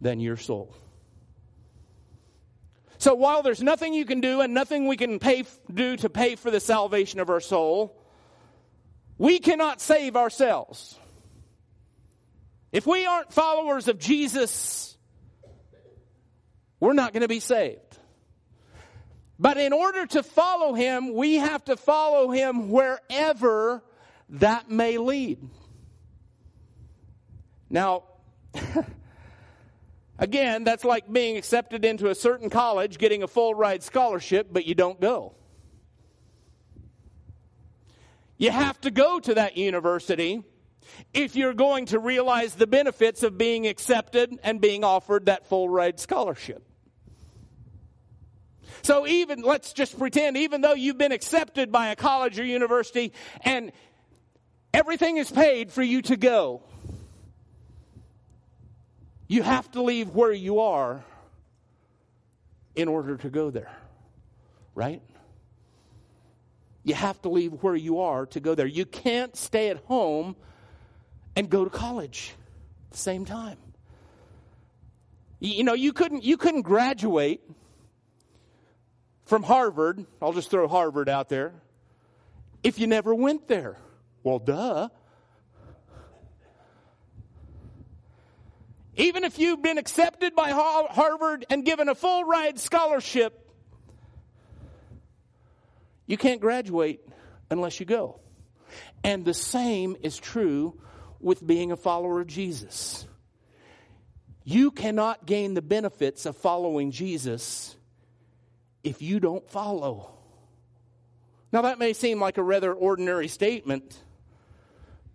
than 0.00 0.20
your 0.20 0.36
soul? 0.36 0.74
So 2.98 3.14
while 3.14 3.42
there's 3.42 3.62
nothing 3.62 3.94
you 3.94 4.04
can 4.04 4.20
do 4.20 4.42
and 4.42 4.52
nothing 4.52 4.86
we 4.86 4.98
can 4.98 5.18
pay, 5.18 5.44
do 5.72 5.96
to 5.96 6.10
pay 6.10 6.36
for 6.36 6.50
the 6.50 6.60
salvation 6.60 7.18
of 7.18 7.30
our 7.30 7.40
soul, 7.40 7.99
we 9.20 9.38
cannot 9.38 9.82
save 9.82 10.16
ourselves. 10.16 10.98
If 12.72 12.86
we 12.86 13.04
aren't 13.04 13.34
followers 13.34 13.86
of 13.86 13.98
Jesus, 13.98 14.96
we're 16.80 16.94
not 16.94 17.12
going 17.12 17.20
to 17.20 17.28
be 17.28 17.40
saved. 17.40 17.98
But 19.38 19.58
in 19.58 19.74
order 19.74 20.06
to 20.06 20.22
follow 20.22 20.72
him, 20.72 21.12
we 21.12 21.34
have 21.34 21.62
to 21.66 21.76
follow 21.76 22.30
him 22.30 22.70
wherever 22.70 23.84
that 24.30 24.70
may 24.70 24.96
lead. 24.96 25.46
Now, 27.68 28.04
Again, 30.18 30.64
that's 30.64 30.84
like 30.84 31.10
being 31.10 31.38
accepted 31.38 31.82
into 31.84 32.10
a 32.10 32.14
certain 32.14 32.50
college, 32.50 32.98
getting 32.98 33.22
a 33.22 33.28
full 33.28 33.54
ride 33.54 33.82
scholarship, 33.82 34.48
but 34.52 34.66
you 34.66 34.74
don't 34.74 35.00
go. 35.00 35.34
You 38.40 38.50
have 38.50 38.80
to 38.80 38.90
go 38.90 39.20
to 39.20 39.34
that 39.34 39.58
university 39.58 40.42
if 41.12 41.36
you're 41.36 41.52
going 41.52 41.84
to 41.86 41.98
realize 41.98 42.54
the 42.54 42.66
benefits 42.66 43.22
of 43.22 43.36
being 43.36 43.66
accepted 43.66 44.38
and 44.42 44.62
being 44.62 44.82
offered 44.82 45.26
that 45.26 45.46
full 45.46 45.68
ride 45.68 46.00
scholarship. 46.00 46.66
So 48.80 49.06
even, 49.06 49.42
let's 49.42 49.74
just 49.74 49.98
pretend, 49.98 50.38
even 50.38 50.62
though 50.62 50.72
you've 50.72 50.96
been 50.96 51.12
accepted 51.12 51.70
by 51.70 51.88
a 51.88 51.96
college 51.96 52.40
or 52.40 52.44
university 52.44 53.12
and 53.42 53.72
everything 54.72 55.18
is 55.18 55.30
paid 55.30 55.70
for 55.70 55.82
you 55.82 56.00
to 56.00 56.16
go, 56.16 56.62
you 59.28 59.42
have 59.42 59.70
to 59.72 59.82
leave 59.82 60.14
where 60.14 60.32
you 60.32 60.60
are 60.60 61.04
in 62.74 62.88
order 62.88 63.18
to 63.18 63.28
go 63.28 63.50
there, 63.50 63.76
right? 64.74 65.02
You 66.82 66.94
have 66.94 67.20
to 67.22 67.28
leave 67.28 67.52
where 67.62 67.76
you 67.76 68.00
are 68.00 68.26
to 68.26 68.40
go 68.40 68.54
there. 68.54 68.66
You 68.66 68.86
can't 68.86 69.36
stay 69.36 69.68
at 69.68 69.78
home 69.84 70.36
and 71.36 71.48
go 71.50 71.64
to 71.64 71.70
college 71.70 72.34
at 72.86 72.92
the 72.92 72.98
same 72.98 73.24
time. 73.24 73.58
You 75.40 75.64
know, 75.64 75.74
you 75.74 75.92
couldn't 75.92 76.22
you 76.22 76.36
couldn't 76.36 76.62
graduate 76.62 77.40
from 79.24 79.42
Harvard. 79.42 80.04
I'll 80.20 80.32
just 80.32 80.50
throw 80.50 80.68
Harvard 80.68 81.08
out 81.08 81.28
there. 81.28 81.54
If 82.62 82.78
you 82.78 82.86
never 82.86 83.14
went 83.14 83.48
there. 83.48 83.78
Well, 84.22 84.38
duh. 84.38 84.88
Even 88.96 89.24
if 89.24 89.38
you've 89.38 89.62
been 89.62 89.78
accepted 89.78 90.34
by 90.34 90.50
Harvard 90.50 91.46
and 91.48 91.64
given 91.64 91.88
a 91.88 91.94
full 91.94 92.24
ride 92.24 92.60
scholarship, 92.60 93.49
you 96.10 96.16
can't 96.16 96.40
graduate 96.40 97.06
unless 97.52 97.78
you 97.78 97.86
go. 97.86 98.18
And 99.04 99.24
the 99.24 99.32
same 99.32 99.96
is 100.02 100.18
true 100.18 100.76
with 101.20 101.46
being 101.46 101.70
a 101.70 101.76
follower 101.76 102.20
of 102.20 102.26
Jesus. 102.26 103.06
You 104.42 104.72
cannot 104.72 105.24
gain 105.24 105.54
the 105.54 105.62
benefits 105.62 106.26
of 106.26 106.36
following 106.36 106.90
Jesus 106.90 107.76
if 108.82 109.02
you 109.02 109.20
don't 109.20 109.48
follow. 109.48 110.10
Now, 111.52 111.62
that 111.62 111.78
may 111.78 111.92
seem 111.92 112.18
like 112.18 112.38
a 112.38 112.42
rather 112.42 112.74
ordinary 112.74 113.28
statement. 113.28 113.96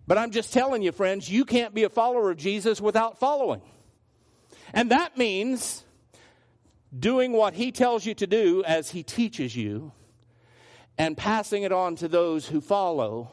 But 0.08 0.18
I'm 0.18 0.32
just 0.32 0.54
telling 0.54 0.82
you, 0.82 0.94
friends, 0.94 1.28
you 1.30 1.44
can't 1.44 1.74
be 1.74 1.84
a 1.84 1.90
follower 1.90 2.32
of 2.32 2.38
Jesus 2.38 2.80
without 2.80 3.20
following. 3.20 3.62
And 4.74 4.92
that 4.92 5.18
means 5.18 5.84
doing 6.98 7.34
what 7.34 7.54
he 7.54 7.74
tells 7.74 8.06
you 8.06 8.14
to 8.14 8.28
do 8.28 8.64
as 8.66 8.92
he 8.92 9.04
teaches 9.04 9.54
you 9.58 9.92
and 10.98 11.18
passing 11.18 11.64
it 11.64 11.72
on 11.72 11.96
to 11.98 12.08
those 12.08 12.48
who 12.48 12.62
follow 12.62 13.30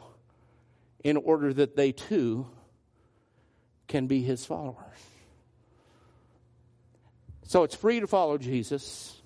in 1.03 1.17
order 1.17 1.53
that 1.53 1.75
they 1.75 1.91
too 1.91 2.47
can 3.87 4.07
be 4.07 4.21
his 4.21 4.45
followers. 4.45 4.77
So 7.43 7.63
it's 7.63 7.75
free 7.75 7.99
to 7.99 8.07
follow 8.07 8.37
Jesus, 8.37 9.21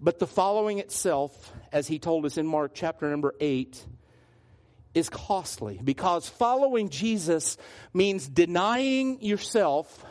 but 0.00 0.18
the 0.18 0.26
following 0.26 0.78
itself, 0.78 1.52
as 1.70 1.86
he 1.86 1.98
told 1.98 2.26
us 2.26 2.36
in 2.36 2.46
Mark 2.46 2.72
chapter 2.74 3.08
number 3.08 3.34
8, 3.38 3.86
is 4.94 5.08
costly 5.08 5.80
because 5.82 6.28
following 6.28 6.88
Jesus 6.88 7.56
means 7.94 8.28
denying 8.28 9.22
yourself, 9.22 10.04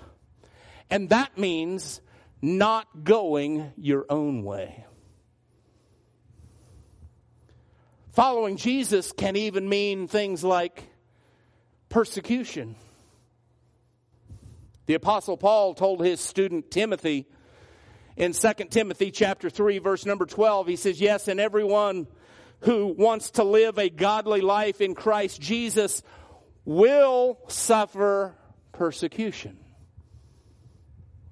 and 0.90 1.10
that 1.10 1.38
means 1.38 2.02
not 2.42 3.04
going 3.04 3.74
your 3.76 4.06
own 4.10 4.44
way. 4.44 4.86
Following 8.12 8.58
Jesus 8.58 9.14
can 9.14 9.38
even 9.38 9.70
mean 9.70 10.10
things 10.10 10.44
like 10.44 10.84
persecution. 11.88 12.76
The 14.86 14.96
apostle 14.96 15.38
Paul 15.38 15.74
told 15.76 16.04
his 16.04 16.20
student 16.20 16.72
Timothy 16.72 17.26
in 18.18 18.34
2 18.34 18.54
Timothy 18.70 19.12
chapter 19.12 19.50
3 19.50 19.78
verse 19.78 20.06
number 20.06 20.26
12 20.26 20.68
he 20.68 20.76
says 20.76 21.00
yes 21.00 21.30
and 21.30 21.40
everyone 21.40 22.06
who 22.62 22.88
wants 22.88 23.32
to 23.32 23.46
live 23.46 23.78
a 23.78 23.90
godly 23.90 24.42
life 24.42 24.82
in 24.82 24.94
Christ 24.94 25.40
Jesus 25.40 26.04
will 26.66 27.40
suffer 27.48 28.36
persecution. 28.74 29.58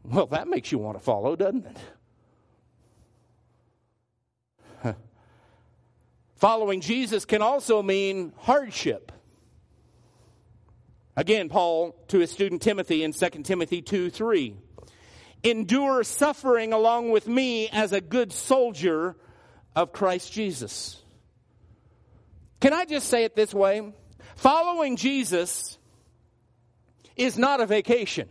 Well, 0.06 0.28
that 0.28 0.48
makes 0.48 0.72
you 0.72 0.78
want 0.78 0.98
to 0.98 1.04
follow, 1.04 1.36
doesn't 1.36 1.66
it? 1.66 1.78
Following 6.40 6.80
Jesus 6.80 7.26
can 7.26 7.42
also 7.42 7.84
mean 7.84 8.32
hardship. 8.38 9.12
Again, 11.18 11.50
Paul 11.50 11.94
to 12.08 12.20
his 12.20 12.32
student 12.32 12.62
Timothy 12.62 13.04
in 13.04 13.12
2 13.12 13.30
Timothy 13.44 13.82
2 13.82 14.10
3. 14.10 14.56
Endure 15.44 16.04
suffering 16.06 16.72
along 16.72 17.12
with 17.12 17.28
me 17.28 17.68
as 17.70 17.92
a 17.92 18.00
good 18.00 18.32
soldier 18.32 19.18
of 19.76 19.92
Christ 19.92 20.32
Jesus. 20.32 21.02
Can 22.62 22.72
I 22.72 22.86
just 22.86 23.10
say 23.10 23.26
it 23.26 23.36
this 23.36 23.54
way? 23.54 23.94
Following 24.38 24.96
Jesus 24.96 25.78
is 27.18 27.38
not 27.38 27.60
a 27.60 27.66
vacation. 27.66 28.30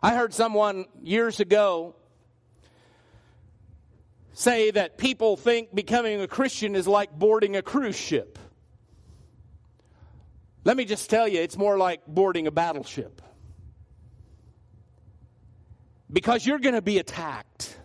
I 0.00 0.14
heard 0.14 0.32
someone 0.34 0.86
years 1.02 1.40
ago 1.40 1.96
say 4.40 4.70
that 4.70 4.96
people 4.96 5.36
think 5.36 5.74
becoming 5.74 6.20
a 6.20 6.26
Christian 6.26 6.74
is 6.74 6.88
like 6.88 7.12
boarding 7.12 7.56
a 7.56 7.62
cruise 7.62 7.96
ship. 7.96 8.38
Let 10.64 10.76
me 10.76 10.84
just 10.84 11.10
tell 11.10 11.28
you, 11.28 11.40
it's 11.40 11.58
more 11.58 11.76
like 11.76 12.06
boarding 12.06 12.46
a 12.46 12.50
battleship. 12.50 13.20
Because 16.12 16.44
you're 16.44 16.58
going 16.58 16.74
to 16.74 16.82
be 16.82 16.98
attacked. 16.98 17.76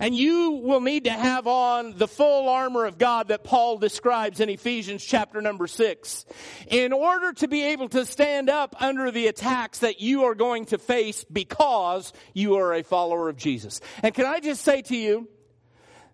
And 0.00 0.16
you 0.16 0.62
will 0.64 0.80
need 0.80 1.04
to 1.04 1.10
have 1.10 1.46
on 1.46 1.96
the 1.96 2.08
full 2.08 2.48
armor 2.48 2.86
of 2.86 2.98
God 2.98 3.28
that 3.28 3.44
Paul 3.44 3.78
describes 3.78 4.40
in 4.40 4.48
Ephesians 4.48 5.04
chapter 5.04 5.40
number 5.40 5.66
six 5.66 6.24
in 6.66 6.92
order 6.92 7.32
to 7.34 7.46
be 7.48 7.66
able 7.66 7.88
to 7.90 8.04
stand 8.06 8.48
up 8.48 8.74
under 8.80 9.10
the 9.10 9.26
attacks 9.26 9.80
that 9.80 10.00
you 10.00 10.24
are 10.24 10.34
going 10.34 10.64
to 10.66 10.78
face 10.78 11.24
because 11.24 12.12
you 12.32 12.56
are 12.56 12.74
a 12.74 12.82
follower 12.82 13.28
of 13.28 13.36
Jesus. 13.36 13.80
And 14.02 14.14
can 14.14 14.24
I 14.24 14.40
just 14.40 14.62
say 14.62 14.82
to 14.82 14.96
you, 14.96 15.28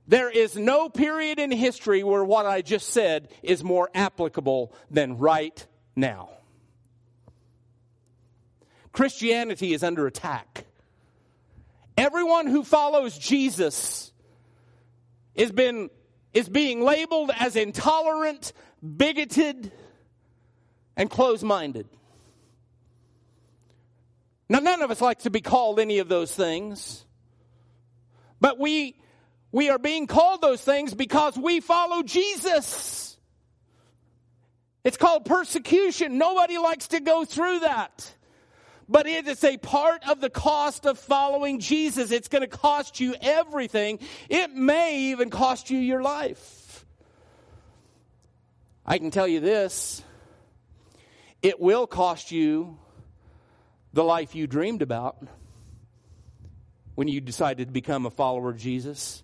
there 0.09 0.31
is 0.31 0.57
no 0.57 0.89
period 0.89 1.39
in 1.39 1.51
history 1.51 2.03
where 2.03 2.25
what 2.25 2.47
I 2.47 2.63
just 2.63 2.89
said 2.89 3.29
is 3.43 3.63
more 3.63 3.91
applicable 3.95 4.73
than 4.91 5.19
right 5.19 5.67
now. 5.95 6.31
Christianity 8.91 9.75
is 9.75 9.85
under 9.85 10.07
attack. 10.07 10.65
Everyone 11.99 12.47
who 12.47 12.65
follows 12.65 13.19
Jesus 13.19 14.11
is, 15.35 15.53
been, 15.53 15.91
is 16.33 16.49
being 16.49 16.83
labeled 16.83 17.31
as 17.39 17.55
intolerant, 17.55 18.55
bigoted, 18.97 19.71
and 20.97 21.11
close 21.11 21.43
minded. 21.43 21.87
Now, 24.49 24.61
none 24.61 24.81
of 24.81 24.91
us 24.91 25.03
like 25.03 25.19
to 25.21 25.31
be 25.31 25.43
called 25.43 25.79
any 25.79 25.99
of 25.99 26.09
those 26.09 26.35
things, 26.35 27.05
but 28.41 28.59
we 28.59 28.97
we 29.51 29.71
are 29.71 29.79
being 29.79 30.07
called 30.07 30.41
those 30.43 30.61
things 30.61 30.95
because 30.95 31.37
we 31.37 31.61
follow 31.61 32.03
Jesus. 32.03 33.17
It's 34.85 34.97
called 34.97 35.25
persecution. 35.25 36.19
Nobody 36.19 36.59
likes 36.59 36.89
to 36.89 37.01
go 37.01 37.25
through 37.25 37.61
that. 37.61 38.15
But 38.89 39.07
it 39.07 39.27
is 39.27 39.45
a 39.45 39.59
part 39.59 40.09
of 40.09 40.21
the 40.21 40.31
cost 40.31 40.87
of 40.87 40.99
following 40.99 41.61
Jesus. 41.61 42.11
It's 42.11 42.29
going 42.29 42.43
to 42.43 42.49
cost 42.49 43.01
you 43.01 43.15
everything. 43.21 43.99
It 44.31 44.55
may 44.55 45.11
even 45.11 45.29
cost 45.29 45.71
you 45.71 45.79
your 45.79 46.03
life. 46.03 46.87
I 48.87 48.97
can 48.97 49.11
tell 49.11 49.29
you 49.29 49.41
this 49.41 50.03
it 51.43 51.61
will 51.61 51.87
cost 51.87 52.33
you 52.33 52.79
the 53.93 54.05
life 54.05 54.35
you 54.35 54.47
dreamed 54.47 54.83
about 54.83 55.23
when 56.95 57.09
you 57.09 57.21
decided 57.21 57.69
to 57.69 57.73
become 57.73 58.07
a 58.07 58.11
follower 58.11 58.51
of 58.51 58.57
Jesus. 58.57 59.23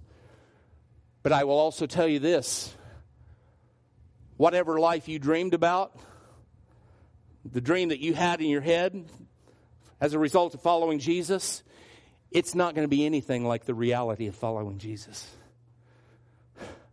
But 1.25 1.33
I 1.33 1.45
will 1.45 1.59
also 1.59 1.87
tell 1.87 2.07
you 2.07 2.21
this 2.21 2.73
whatever 4.37 4.79
life 4.79 5.09
you 5.09 5.19
dreamed 5.19 5.55
about, 5.55 5.99
the 7.51 7.63
dream 7.63 7.89
that 7.89 7.99
you 7.99 8.15
had 8.15 8.41
in 8.41 8.49
your 8.49 8.61
head 8.61 9.07
as 10.01 10.13
a 10.13 10.19
result 10.19 10.55
of 10.55 10.61
following 10.61 10.99
Jesus, 10.99 11.63
it's 12.31 12.55
not 12.55 12.75
going 12.75 12.85
to 12.85 12.91
be 12.91 13.07
anything 13.07 13.47
like 13.47 13.65
the 13.65 13.75
reality 13.75 14.27
of 14.27 14.35
following 14.35 14.79
Jesus. 14.79 15.27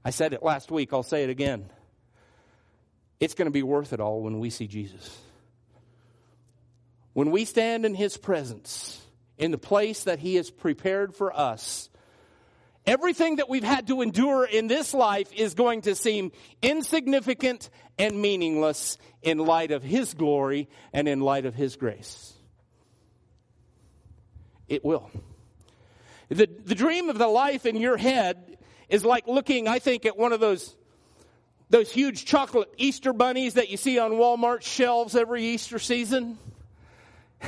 I 0.06 0.12
said 0.12 0.34
it 0.34 0.42
last 0.42 0.72
week, 0.72 0.94
I'll 0.94 1.04
say 1.04 1.24
it 1.24 1.30
again. 1.30 1.70
It's 3.20 3.34
going 3.34 3.48
to 3.48 3.52
be 3.52 3.64
worth 3.64 3.92
it 3.92 4.00
all 4.00 4.22
when 4.22 4.40
we 4.40 4.50
see 4.50 4.66
Jesus. 4.66 5.20
When 7.12 7.32
we 7.32 7.44
stand 7.44 7.86
in 7.86 7.96
His 7.96 8.16
presence, 8.16 9.02
in 9.38 9.52
the 9.52 9.58
place 9.58 10.06
that 10.06 10.20
He 10.20 10.36
has 10.36 10.50
prepared 10.50 11.16
for 11.16 11.38
us, 11.38 11.90
Everything 12.86 13.36
that 13.36 13.48
we've 13.48 13.64
had 13.64 13.88
to 13.88 14.02
endure 14.02 14.44
in 14.44 14.68
this 14.68 14.94
life 14.94 15.32
is 15.34 15.54
going 15.54 15.82
to 15.82 15.94
seem 15.94 16.32
insignificant 16.62 17.70
and 18.00 18.20
meaningless 18.20 18.98
in 19.22 19.38
light 19.38 19.72
of 19.72 19.84
His 19.84 20.16
glory 20.16 20.68
and 20.92 21.08
in 21.08 21.20
light 21.20 21.46
of 21.46 21.54
His 21.54 21.76
grace. 21.76 22.34
It 24.68 24.84
will. 24.84 25.12
The, 26.30 26.48
the 26.48 26.76
dream 26.76 27.10
of 27.10 27.18
the 27.18 27.28
life 27.28 27.66
in 27.66 27.76
your 27.76 27.98
head 27.98 28.58
is 28.90 29.06
like 29.06 29.28
looking, 29.28 29.68
I 29.68 29.80
think, 29.80 30.06
at 30.06 30.18
one 30.18 30.34
of 30.34 30.40
those, 30.40 30.76
those 31.70 31.92
huge 31.92 32.26
chocolate 32.26 32.70
Easter 32.78 33.14
bunnies 33.14 33.56
that 33.56 33.70
you 33.70 33.78
see 33.78 34.00
on 34.00 34.14
Walmart 34.14 34.64
shelves 34.64 35.16
every 35.16 35.44
Easter 35.46 35.80
season. 35.80 36.38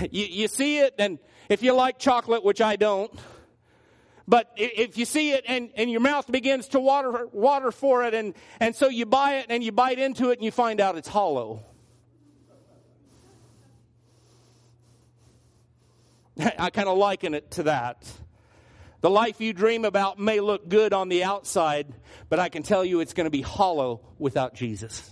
You, 0.10 0.26
you 0.26 0.48
see 0.48 0.80
it, 0.80 0.96
and 0.98 1.20
if 1.50 1.62
you 1.62 1.72
like 1.74 2.00
chocolate, 2.00 2.44
which 2.44 2.62
I 2.62 2.78
don't, 2.78 3.12
but 4.28 4.52
if 4.56 4.98
you 4.98 5.06
see 5.06 5.32
it 5.32 5.44
and, 5.48 5.70
and 5.76 5.92
your 5.92 6.00
mouth 6.00 6.32
begins 6.32 6.70
to 6.70 6.80
water, 6.80 7.28
water 7.32 7.72
for 7.72 8.04
it, 8.06 8.14
and, 8.14 8.34
and 8.60 8.76
so 8.76 8.88
you 8.88 9.06
buy 9.06 9.36
it 9.36 9.48
and 9.50 9.64
you 9.64 9.72
bite 9.72 10.00
into 10.00 10.30
it 10.30 10.40
and 10.40 10.44
you 10.44 10.52
find 10.52 10.80
out 10.80 10.98
it's 10.98 11.10
hollow. 11.10 11.64
I 16.58 16.70
kind 16.70 16.88
of 16.88 16.98
liken 16.98 17.34
it 17.34 17.52
to 17.52 17.64
that. 17.64 18.10
The 19.02 19.10
life 19.10 19.42
you 19.42 19.52
dream 19.52 19.84
about 19.84 20.18
may 20.18 20.40
look 20.40 20.70
good 20.70 20.94
on 20.94 21.10
the 21.10 21.26
outside, 21.26 21.94
but 22.30 22.40
I 22.40 22.48
can 22.48 22.64
tell 22.64 22.86
you 22.86 23.02
it's 23.02 23.14
going 23.14 23.26
to 23.26 23.32
be 23.32 23.42
hollow 23.42 24.00
without 24.18 24.54
Jesus. 24.54 25.12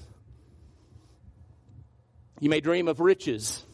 You 2.39 2.49
may 2.49 2.61
dream 2.61 2.87
of 2.87 3.01
riches. 3.01 3.65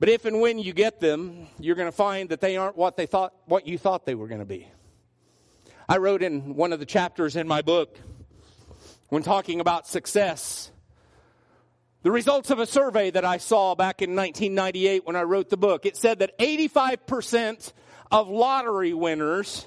But 0.00 0.08
if 0.08 0.24
and 0.24 0.40
when 0.40 0.58
you 0.58 0.72
get 0.72 1.00
them, 1.00 1.48
you're 1.58 1.74
going 1.74 1.88
to 1.88 1.96
find 1.96 2.28
that 2.28 2.40
they 2.40 2.56
aren't 2.56 2.76
what 2.76 2.96
they 2.96 3.06
thought, 3.06 3.34
what 3.46 3.66
you 3.66 3.78
thought 3.78 4.06
they 4.06 4.14
were 4.14 4.28
going 4.28 4.40
to 4.40 4.44
be. 4.44 4.68
I 5.88 5.96
wrote 5.96 6.22
in 6.22 6.54
one 6.54 6.72
of 6.72 6.78
the 6.78 6.86
chapters 6.86 7.34
in 7.34 7.48
my 7.48 7.62
book, 7.62 7.98
when 9.08 9.22
talking 9.22 9.60
about 9.60 9.88
success, 9.88 10.70
the 12.02 12.10
results 12.10 12.50
of 12.50 12.60
a 12.60 12.66
survey 12.66 13.10
that 13.10 13.24
I 13.24 13.38
saw 13.38 13.74
back 13.74 14.02
in 14.02 14.14
1998 14.14 15.06
when 15.06 15.16
I 15.16 15.22
wrote 15.22 15.48
the 15.48 15.56
book. 15.56 15.84
It 15.84 15.96
said 15.96 16.20
that 16.20 16.38
85% 16.38 17.72
of 18.12 18.28
lottery 18.28 18.92
winners 18.92 19.66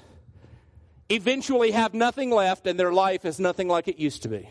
eventually 1.10 1.72
have 1.72 1.92
nothing 1.92 2.30
left 2.30 2.66
and 2.66 2.80
their 2.80 2.92
life 2.92 3.24
is 3.26 3.38
nothing 3.38 3.68
like 3.68 3.86
it 3.86 3.98
used 3.98 4.22
to 4.22 4.28
be 4.28 4.48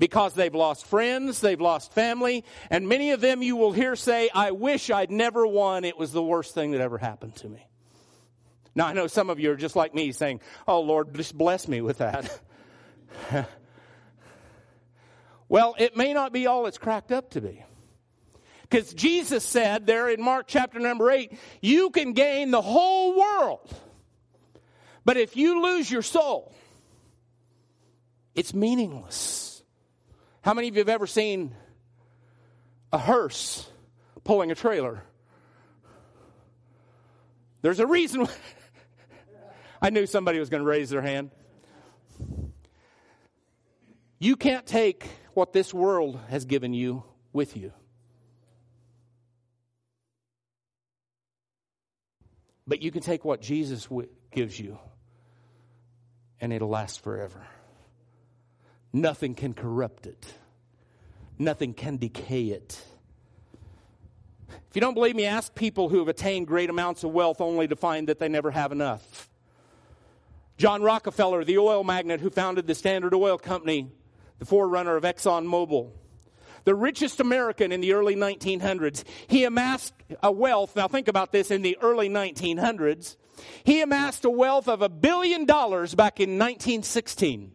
because 0.00 0.32
they've 0.32 0.54
lost 0.54 0.86
friends, 0.86 1.40
they've 1.40 1.60
lost 1.60 1.92
family, 1.92 2.42
and 2.70 2.88
many 2.88 3.10
of 3.10 3.20
them 3.20 3.42
you 3.42 3.54
will 3.54 3.70
hear 3.70 3.94
say, 3.94 4.30
I 4.34 4.50
wish 4.50 4.90
I'd 4.90 5.10
never 5.10 5.46
won. 5.46 5.84
It 5.84 5.98
was 5.98 6.10
the 6.10 6.22
worst 6.22 6.54
thing 6.54 6.70
that 6.72 6.80
ever 6.80 6.96
happened 6.96 7.36
to 7.36 7.48
me. 7.48 7.68
Now, 8.74 8.86
I 8.86 8.94
know 8.94 9.08
some 9.08 9.28
of 9.28 9.38
you 9.38 9.52
are 9.52 9.56
just 9.56 9.76
like 9.76 9.94
me 9.94 10.10
saying, 10.12 10.40
Oh 10.66 10.80
Lord, 10.80 11.14
just 11.14 11.36
bless 11.36 11.68
me 11.68 11.82
with 11.82 11.98
that. 11.98 12.40
well, 15.48 15.74
it 15.78 15.98
may 15.98 16.14
not 16.14 16.32
be 16.32 16.46
all 16.46 16.64
it's 16.64 16.78
cracked 16.78 17.12
up 17.12 17.30
to 17.32 17.42
be. 17.42 17.62
Because 18.62 18.94
Jesus 18.94 19.44
said 19.44 19.86
there 19.86 20.08
in 20.08 20.22
Mark 20.22 20.46
chapter 20.48 20.78
number 20.78 21.10
8, 21.10 21.36
you 21.60 21.90
can 21.90 22.14
gain 22.14 22.52
the 22.52 22.62
whole 22.62 23.18
world. 23.18 23.70
But 25.04 25.18
if 25.18 25.36
you 25.36 25.60
lose 25.62 25.90
your 25.90 26.02
soul, 26.02 26.54
it's 28.34 28.54
meaningless. 28.54 29.49
How 30.42 30.54
many 30.54 30.68
of 30.68 30.74
you 30.74 30.80
have 30.80 30.88
ever 30.88 31.06
seen 31.06 31.54
a 32.92 32.98
hearse 32.98 33.68
pulling 34.24 34.50
a 34.50 34.54
trailer? 34.54 35.02
There's 37.62 37.78
a 37.78 37.86
reason. 37.86 38.26
I 39.82 39.90
knew 39.90 40.06
somebody 40.06 40.38
was 40.38 40.48
going 40.48 40.62
to 40.62 40.68
raise 40.68 40.88
their 40.88 41.02
hand. 41.02 41.30
You 44.18 44.36
can't 44.36 44.66
take 44.66 45.06
what 45.34 45.52
this 45.52 45.72
world 45.72 46.18
has 46.28 46.44
given 46.44 46.72
you 46.74 47.04
with 47.32 47.56
you. 47.56 47.72
But 52.66 52.82
you 52.82 52.90
can 52.90 53.02
take 53.02 53.24
what 53.24 53.40
Jesus 53.40 53.88
gives 54.30 54.58
you, 54.58 54.78
and 56.40 56.52
it'll 56.52 56.68
last 56.68 57.00
forever. 57.00 57.42
Nothing 58.92 59.34
can 59.34 59.54
corrupt 59.54 60.06
it, 60.06 60.26
nothing 61.38 61.74
can 61.74 61.96
decay 61.96 62.46
it. 62.46 62.82
If 64.48 64.76
you 64.76 64.80
don't 64.80 64.94
believe 64.94 65.16
me, 65.16 65.26
ask 65.26 65.54
people 65.54 65.88
who 65.88 65.98
have 65.98 66.08
attained 66.08 66.46
great 66.46 66.70
amounts 66.70 67.04
of 67.04 67.10
wealth 67.10 67.40
only 67.40 67.68
to 67.68 67.76
find 67.76 68.08
that 68.08 68.18
they 68.18 68.28
never 68.28 68.50
have 68.50 68.72
enough. 68.72 69.28
John 70.58 70.82
Rockefeller, 70.82 71.44
the 71.44 71.58
oil 71.58 71.82
magnate 71.82 72.20
who 72.20 72.30
founded 72.30 72.66
the 72.66 72.74
Standard 72.74 73.14
Oil 73.14 73.38
Company, 73.38 73.90
the 74.38 74.44
forerunner 74.44 74.96
of 74.96 75.04
ExxonMobil, 75.04 75.90
the 76.64 76.74
richest 76.74 77.20
American 77.20 77.72
in 77.72 77.80
the 77.80 77.94
early 77.94 78.14
1900s, 78.14 79.04
he 79.26 79.44
amassed 79.44 79.94
a 80.22 80.30
wealth. 80.30 80.76
Now, 80.76 80.88
think 80.88 81.08
about 81.08 81.32
this 81.32 81.50
in 81.50 81.62
the 81.62 81.78
early 81.80 82.08
1900s. 82.08 83.16
He 83.64 83.80
amassed 83.80 84.24
a 84.24 84.30
wealth 84.30 84.68
of 84.68 84.82
a 84.82 84.88
billion 84.88 85.46
dollars 85.46 85.94
back 85.94 86.20
in 86.20 86.38
1916. 86.38 87.52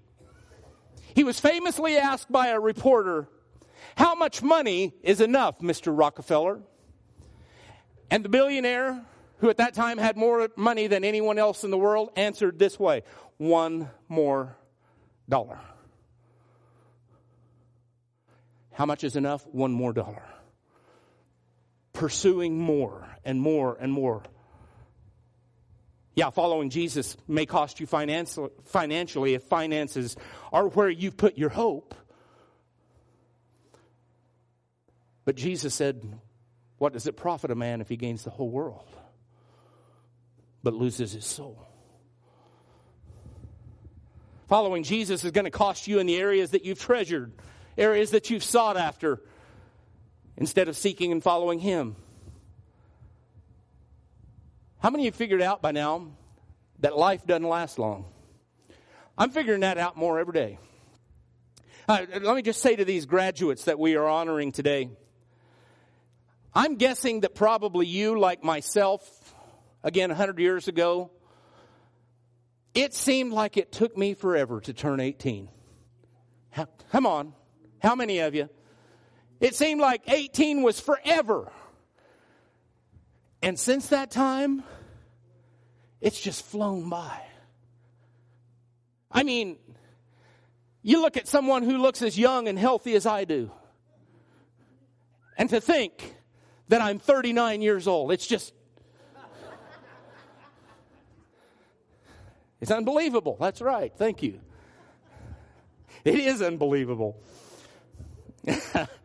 He 1.16 1.24
was 1.24 1.40
famously 1.40 1.98
asked 1.98 2.30
by 2.30 2.48
a 2.48 2.60
reporter, 2.60 3.30
How 3.96 4.16
much 4.16 4.44
money 4.44 4.94
is 5.02 5.22
enough, 5.22 5.60
Mr. 5.60 5.98
Rockefeller? 5.98 6.60
And 8.12 8.24
the 8.24 8.30
billionaire, 8.30 9.02
who 9.38 9.50
at 9.50 9.58
that 9.58 9.74
time 9.74 9.98
had 9.98 10.18
more 10.18 10.50
money 10.58 10.88
than 10.88 11.06
anyone 11.06 11.40
else 11.40 11.64
in 11.64 11.72
the 11.72 11.78
world, 11.78 12.12
answered 12.18 12.60
this 12.60 12.78
way 12.78 13.04
one 13.38 13.90
more 14.10 14.58
dollar. 15.30 15.60
How 18.74 18.86
much 18.86 19.06
is 19.06 19.16
enough? 19.16 19.48
One 19.48 19.72
more 19.72 19.94
dollar. 19.94 20.24
Pursuing 21.94 22.60
more 22.60 23.08
and 23.24 23.40
more 23.40 23.78
and 23.80 23.92
more. 23.92 24.24
Yeah, 26.16 26.30
following 26.30 26.70
Jesus 26.70 27.18
may 27.28 27.46
cost 27.46 27.82
you 27.82 27.86
financially 27.86 29.34
if 29.34 29.44
finances 29.44 30.16
are 30.54 30.70
where 30.70 30.90
you've 30.90 31.18
put 31.18 31.38
your 31.38 31.50
hope. 31.50 31.94
But 35.26 35.36
Jesus 35.36 35.76
said, 35.76 36.18
what 36.78 36.94
does 36.94 37.06
it 37.06 37.18
profit 37.18 37.52
a 37.52 37.56
man 37.56 37.82
if 37.82 37.90
he 37.90 37.98
gains 37.98 38.24
the 38.24 38.30
whole 38.30 38.50
world 38.50 38.88
but 40.64 40.74
loses 40.74 41.12
his 41.12 41.26
soul? 41.26 41.68
Following 44.48 44.84
Jesus 44.84 45.26
is 45.26 45.32
going 45.32 45.46
to 45.46 45.52
cost 45.52 45.88
you 45.88 46.00
in 46.00 46.06
the 46.06 46.16
areas 46.16 46.52
that 46.52 46.64
you've 46.64 46.80
treasured, 46.80 47.34
areas 47.78 48.12
that 48.12 48.30
you've 48.30 48.44
sought 48.44 48.78
after, 48.78 49.22
instead 50.38 50.70
of 50.70 50.78
seeking 50.78 51.12
and 51.12 51.22
following 51.22 51.60
him. 51.60 51.98
How 54.86 54.92
many 54.92 55.08
of 55.08 55.16
you 55.16 55.18
figured 55.18 55.42
out 55.42 55.64
by 55.64 55.72
now 55.72 56.12
that 56.82 56.96
life 56.96 57.26
doesn't 57.26 57.50
last 57.50 57.80
long? 57.80 58.06
I'm 59.18 59.32
figuring 59.32 59.62
that 59.62 59.80
out 59.80 59.98
more 59.98 60.20
every 60.20 60.34
day. 60.34 60.60
Uh, 61.88 62.06
let 62.22 62.36
me 62.36 62.44
just 62.44 62.62
say 62.62 62.76
to 62.76 62.86
these 62.86 63.08
graduates 63.08 63.64
that 63.64 63.80
we 63.80 63.96
are 63.96 64.08
honoring 64.08 64.52
today 64.52 64.92
I'm 66.54 66.76
guessing 66.76 67.22
that 67.22 67.34
probably 67.34 67.88
you, 67.88 68.20
like 68.20 68.44
myself, 68.44 69.02
again, 69.84 70.12
100 70.12 70.38
years 70.38 70.68
ago, 70.68 71.10
it 72.76 72.94
seemed 72.94 73.34
like 73.34 73.58
it 73.58 73.72
took 73.72 73.98
me 73.98 74.14
forever 74.14 74.62
to 74.62 74.72
turn 74.72 75.00
18. 75.00 75.50
Come 76.92 77.08
on. 77.08 77.34
How 77.80 77.96
many 77.96 78.20
of 78.20 78.36
you? 78.36 78.50
It 79.40 79.56
seemed 79.56 79.82
like 79.82 80.04
18 80.06 80.62
was 80.62 80.80
forever. 80.80 81.52
And 83.42 83.60
since 83.60 83.88
that 83.88 84.12
time, 84.12 84.64
it's 86.02 86.20
just 86.20 86.46
flown 86.46 86.90
by. 86.90 87.22
I 89.12 89.24
mean, 89.24 89.58
you 90.82 91.02
look 91.02 91.18
at 91.18 91.28
someone 91.28 91.64
who 91.64 91.78
looks 91.78 92.02
as 92.02 92.18
young 92.18 92.48
and 92.48 92.60
healthy 92.60 92.96
as 92.96 93.06
I 93.06 93.26
do, 93.26 93.52
and 95.38 95.50
to 95.50 95.60
think 95.62 96.16
that 96.68 96.82
I'm 96.82 97.00
39 97.00 97.62
years 97.62 97.88
old. 97.88 98.12
It's 98.12 98.26
just, 98.26 98.54
it's 102.60 102.72
unbelievable. 102.72 103.38
That's 103.40 103.62
right. 103.62 103.94
Thank 103.96 104.24
you. 104.24 104.40
It 106.04 106.20
is 106.20 106.42
unbelievable. 106.42 107.22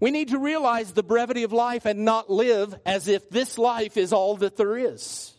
we 0.00 0.10
need 0.10 0.28
to 0.28 0.38
realize 0.38 0.92
the 0.92 1.02
brevity 1.02 1.42
of 1.42 1.52
life 1.52 1.86
and 1.86 2.04
not 2.04 2.30
live 2.30 2.74
as 2.84 3.08
if 3.08 3.30
this 3.30 3.58
life 3.58 3.96
is 3.96 4.12
all 4.12 4.36
that 4.38 4.56
there 4.56 4.76
is. 4.76 5.32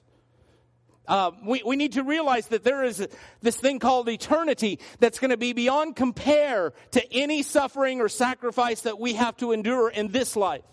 Uh, 1.08 1.32
we, 1.46 1.64
we 1.66 1.78
need 1.78 1.94
to 1.94 2.04
realize 2.04 2.48
that 2.48 2.64
there 2.64 2.84
is 2.84 3.08
this 3.42 3.56
thing 3.56 3.80
called 3.80 4.10
eternity 4.10 4.80
that's 5.00 5.20
going 5.20 5.32
to 5.32 5.38
be 5.38 5.54
beyond 5.54 5.96
compare 5.96 6.74
to 6.92 7.14
any 7.14 7.44
suffering 7.44 8.02
or 8.02 8.10
sacrifice 8.10 8.82
that 8.82 9.00
we 9.00 9.14
have 9.14 9.38
to 9.38 9.54
endure 9.54 9.90
in 9.90 10.10
this 10.10 10.36
life. 10.36 10.64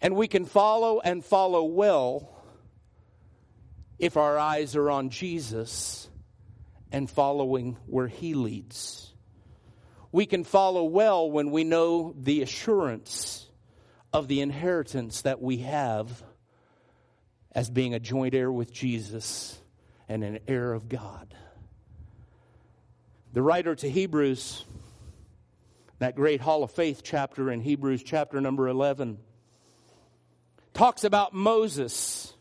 And 0.00 0.16
we 0.16 0.26
can 0.26 0.46
follow 0.46 1.00
and 1.00 1.24
follow 1.24 1.64
well 1.64 2.32
if 3.98 4.16
our 4.16 4.36
eyes 4.36 4.74
are 4.74 4.90
on 4.90 5.10
Jesus 5.10 6.08
and 6.90 7.08
following 7.08 7.76
where 7.86 8.08
He 8.08 8.34
leads. 8.34 9.05
We 10.12 10.26
can 10.26 10.44
follow 10.44 10.84
well 10.84 11.30
when 11.30 11.50
we 11.50 11.64
know 11.64 12.14
the 12.16 12.42
assurance 12.42 13.46
of 14.12 14.28
the 14.28 14.40
inheritance 14.40 15.22
that 15.22 15.42
we 15.42 15.58
have 15.58 16.22
as 17.52 17.70
being 17.70 17.94
a 17.94 18.00
joint 18.00 18.34
heir 18.34 18.50
with 18.50 18.72
Jesus 18.72 19.58
and 20.08 20.22
an 20.22 20.38
heir 20.46 20.72
of 20.72 20.88
God. 20.88 21.34
The 23.32 23.42
writer 23.42 23.74
to 23.74 23.90
Hebrews, 23.90 24.64
that 25.98 26.16
great 26.16 26.40
Hall 26.40 26.62
of 26.62 26.70
Faith 26.70 27.02
chapter 27.02 27.50
in 27.50 27.60
Hebrews, 27.60 28.02
chapter 28.02 28.40
number 28.40 28.68
11, 28.68 29.18
talks 30.72 31.04
about 31.04 31.34
Moses. 31.34 32.32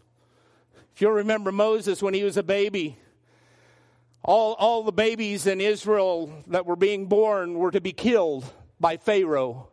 If 0.94 1.02
you'll 1.02 1.12
remember 1.12 1.52
Moses 1.52 2.02
when 2.02 2.14
he 2.14 2.24
was 2.24 2.38
a 2.38 2.44
baby, 2.44 2.98
all, 4.26 4.54
all 4.54 4.84
the 4.84 4.92
babies 4.92 5.46
in 5.46 5.62
Israel 5.62 6.34
that 6.48 6.66
were 6.66 6.76
being 6.76 7.06
born 7.06 7.54
were 7.54 7.70
to 7.70 7.80
be 7.80 7.94
killed 7.94 8.44
by 8.80 8.98
Pharaoh. 8.98 9.70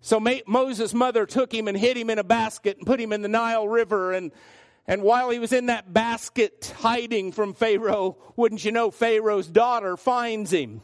So 0.00 0.18
Moses' 0.46 0.94
mother 0.94 1.26
took 1.26 1.52
him 1.52 1.68
and 1.68 1.76
hid 1.76 1.98
him 1.98 2.08
in 2.08 2.18
a 2.18 2.24
basket 2.24 2.78
and 2.78 2.86
put 2.86 2.98
him 2.98 3.12
in 3.12 3.20
the 3.20 3.28
Nile 3.28 3.68
River. 3.68 4.12
And, 4.12 4.32
and 4.86 5.02
while 5.02 5.28
he 5.28 5.38
was 5.38 5.52
in 5.52 5.66
that 5.66 5.92
basket 5.92 6.72
hiding 6.78 7.32
from 7.32 7.52
Pharaoh, 7.52 8.16
wouldn't 8.36 8.64
you 8.64 8.72
know, 8.72 8.90
Pharaoh's 8.90 9.48
daughter 9.48 9.98
finds 9.98 10.50
him. 10.50 10.80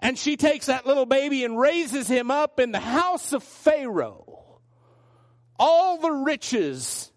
And 0.00 0.18
she 0.18 0.36
takes 0.36 0.66
that 0.66 0.86
little 0.86 1.06
baby 1.06 1.44
and 1.44 1.58
raises 1.58 2.08
him 2.08 2.32
up 2.32 2.58
in 2.58 2.72
the 2.72 2.80
house 2.80 3.32
of 3.32 3.44
Pharaoh. 3.44 4.60
All 5.58 5.98
the 5.98 6.10
riches 6.10 7.12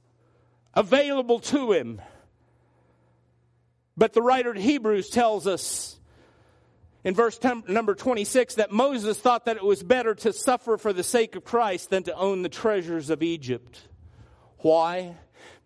available 0.75 1.39
to 1.39 1.71
him. 1.71 2.01
But 3.99 4.13
the 4.13 4.21
writer 4.21 4.51
of 4.51 4.55
Hebrews 4.55 5.09
tells 5.09 5.45
us 5.45 5.99
in 7.03 7.13
verse 7.13 7.37
number 7.67 7.93
26 7.93 8.55
that 8.55 8.71
Moses 8.71 9.19
thought 9.19 9.43
that 9.43 9.57
it 9.57 9.63
was 9.63 9.83
better 9.83 10.15
to 10.15 10.31
suffer 10.31 10.77
for 10.77 10.93
the 10.93 11.03
sake 11.03 11.35
of 11.35 11.43
Christ 11.43 11.89
than 11.89 12.03
to 12.03 12.15
own 12.15 12.41
the 12.41 12.47
treasures 12.47 13.09
of 13.09 13.21
Egypt. 13.21 13.77
Why? 14.59 15.17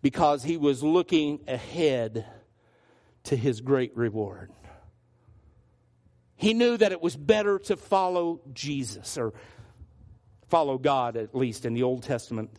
Because 0.02 0.42
he 0.42 0.56
was 0.56 0.82
looking 0.82 1.44
ahead 1.46 2.26
to 3.22 3.36
his 3.36 3.60
great 3.60 3.96
reward. 3.96 4.50
He 6.34 6.54
knew 6.54 6.76
that 6.76 6.90
it 6.90 7.00
was 7.00 7.16
better 7.16 7.60
to 7.60 7.76
follow 7.76 8.40
Jesus 8.52 9.16
or 9.16 9.32
follow 10.48 10.76
God, 10.76 11.16
at 11.16 11.36
least 11.36 11.64
in 11.66 11.72
the 11.72 11.84
Old 11.84 12.02
Testament. 12.02 12.50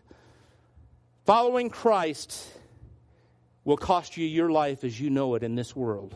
Following 1.25 1.69
Christ 1.69 2.47
will 3.65 3.77
cost 3.77 4.15
you 4.15 4.25
your 4.25 4.49
life 4.49 4.83
as 4.83 4.99
you 4.99 5.09
know 5.09 5.35
it 5.35 5.43
in 5.43 5.55
this 5.55 5.75
world. 5.75 6.15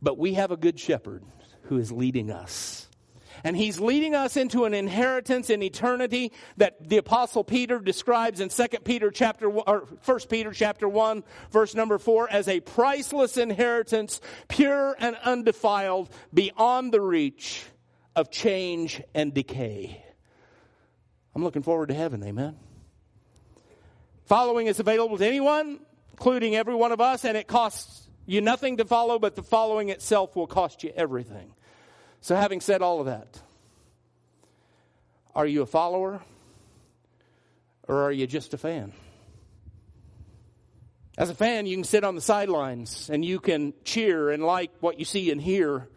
But 0.00 0.18
we 0.18 0.34
have 0.34 0.50
a 0.50 0.56
good 0.56 0.78
shepherd 0.78 1.24
who 1.62 1.78
is 1.78 1.90
leading 1.90 2.30
us. 2.30 2.88
And 3.44 3.56
he's 3.56 3.80
leading 3.80 4.14
us 4.14 4.36
into 4.36 4.66
an 4.66 4.74
inheritance 4.74 5.50
in 5.50 5.62
eternity 5.62 6.32
that 6.58 6.88
the 6.88 6.98
apostle 6.98 7.42
Peter 7.42 7.80
describes 7.80 8.40
in 8.40 8.50
2 8.50 8.66
Peter 8.84 9.10
chapter 9.10 9.48
or 9.48 9.88
1 10.04 10.18
Peter 10.28 10.52
chapter 10.52 10.88
1 10.88 11.24
verse 11.50 11.74
number 11.74 11.98
4 11.98 12.30
as 12.30 12.46
a 12.46 12.60
priceless 12.60 13.36
inheritance, 13.36 14.20
pure 14.48 14.94
and 14.98 15.16
undefiled, 15.24 16.10
beyond 16.32 16.92
the 16.92 17.00
reach 17.00 17.64
of 18.14 18.30
change 18.30 19.02
and 19.14 19.34
decay. 19.34 20.04
I'm 21.34 21.42
looking 21.42 21.62
forward 21.62 21.88
to 21.88 21.94
heaven, 21.94 22.22
amen. 22.22 22.56
Following 24.26 24.66
is 24.66 24.78
available 24.78 25.18
to 25.18 25.26
anyone, 25.26 25.80
including 26.12 26.54
every 26.54 26.74
one 26.74 26.92
of 26.92 27.00
us, 27.00 27.24
and 27.24 27.36
it 27.36 27.46
costs 27.46 28.08
you 28.26 28.40
nothing 28.40 28.76
to 28.76 28.84
follow, 28.84 29.18
but 29.18 29.34
the 29.34 29.42
following 29.42 29.88
itself 29.88 30.36
will 30.36 30.46
cost 30.46 30.84
you 30.84 30.92
everything. 30.94 31.52
So, 32.20 32.36
having 32.36 32.60
said 32.60 32.82
all 32.82 33.00
of 33.00 33.06
that, 33.06 33.40
are 35.34 35.46
you 35.46 35.62
a 35.62 35.66
follower 35.66 36.22
or 37.88 38.02
are 38.04 38.12
you 38.12 38.26
just 38.26 38.54
a 38.54 38.58
fan? 38.58 38.92
As 41.18 41.30
a 41.30 41.34
fan, 41.34 41.66
you 41.66 41.76
can 41.76 41.84
sit 41.84 42.04
on 42.04 42.14
the 42.14 42.20
sidelines 42.20 43.10
and 43.10 43.24
you 43.24 43.38
can 43.38 43.74
cheer 43.84 44.30
and 44.30 44.42
like 44.42 44.70
what 44.80 44.98
you 44.98 45.04
see 45.04 45.30
and 45.30 45.40
hear. 45.40 45.88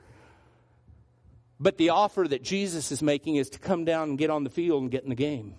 But 1.60 1.78
the 1.78 1.92
offer 1.92 2.28
that 2.28 2.44
Jesus 2.44 2.92
is 2.92 3.02
making 3.02 3.38
is 3.38 3.50
to 3.52 3.60
come 3.60 3.86
down 3.86 4.10
and 4.10 4.18
get 4.18 4.30
on 4.30 4.44
the 4.44 4.50
field 4.50 4.82
and 4.82 4.92
get 4.92 5.04
in 5.04 5.10
the 5.10 5.16
game. 5.16 5.56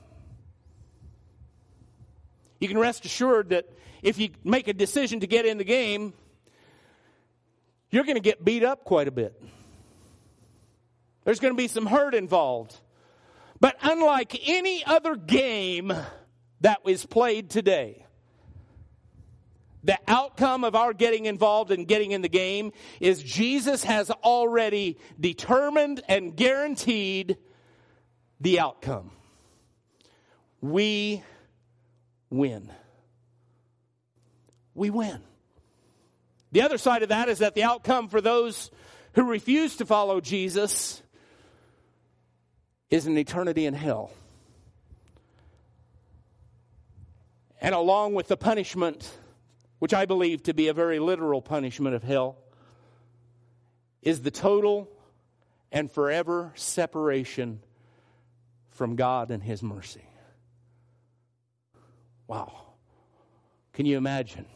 You 2.60 2.68
can 2.68 2.78
rest 2.78 3.04
assured 3.04 3.50
that 3.50 3.66
if 4.02 4.18
you 4.18 4.30
make 4.44 4.68
a 4.68 4.72
decision 4.72 5.20
to 5.20 5.26
get 5.26 5.46
in 5.46 5.58
the 5.58 5.64
game, 5.64 6.12
you're 7.90 8.04
going 8.04 8.16
to 8.16 8.22
get 8.22 8.44
beat 8.44 8.64
up 8.64 8.84
quite 8.84 9.08
a 9.08 9.10
bit. 9.10 9.40
There's 11.24 11.40
going 11.40 11.52
to 11.52 11.58
be 11.58 11.68
some 11.68 11.86
hurt 11.86 12.14
involved. 12.14 12.78
But 13.60 13.76
unlike 13.82 14.48
any 14.48 14.84
other 14.84 15.16
game 15.16 15.92
that 16.60 16.78
is 16.86 17.04
played 17.04 17.50
today, 17.50 18.06
the 19.82 19.98
outcome 20.08 20.64
of 20.64 20.74
our 20.74 20.92
getting 20.92 21.26
involved 21.26 21.70
and 21.70 21.86
getting 21.86 22.10
in 22.10 22.20
the 22.20 22.28
game 22.28 22.72
is 23.00 23.22
Jesus 23.22 23.84
has 23.84 24.10
already 24.10 24.98
determined 25.18 26.02
and 26.08 26.36
guaranteed 26.36 27.38
the 28.40 28.60
outcome. 28.60 29.12
We 30.60 31.22
win. 32.30 32.70
We 34.74 34.90
win. 34.90 35.20
The 36.52 36.62
other 36.62 36.78
side 36.78 37.02
of 37.02 37.08
that 37.10 37.28
is 37.28 37.38
that 37.38 37.54
the 37.54 37.64
outcome 37.64 38.08
for 38.08 38.20
those 38.20 38.70
who 39.14 39.24
refuse 39.24 39.76
to 39.76 39.86
follow 39.86 40.20
Jesus 40.20 41.02
is 42.90 43.06
an 43.06 43.18
eternity 43.18 43.66
in 43.66 43.74
hell. 43.74 44.10
And 47.60 47.74
along 47.74 48.14
with 48.14 48.28
the 48.28 48.36
punishment, 48.36 49.10
which 49.78 49.94
I 49.94 50.06
believe 50.06 50.44
to 50.44 50.54
be 50.54 50.68
a 50.68 50.74
very 50.74 50.98
literal 50.98 51.42
punishment 51.42 51.96
of 51.96 52.02
hell, 52.02 52.36
is 54.02 54.22
the 54.22 54.30
total 54.30 54.88
and 55.72 55.90
forever 55.90 56.52
separation 56.54 57.60
from 58.70 58.94
God 58.94 59.30
and 59.30 59.42
His 59.42 59.62
mercy. 59.62 60.04
Wow. 62.26 62.52
Can 63.72 63.86
you 63.86 63.96
imagine? 63.96 64.46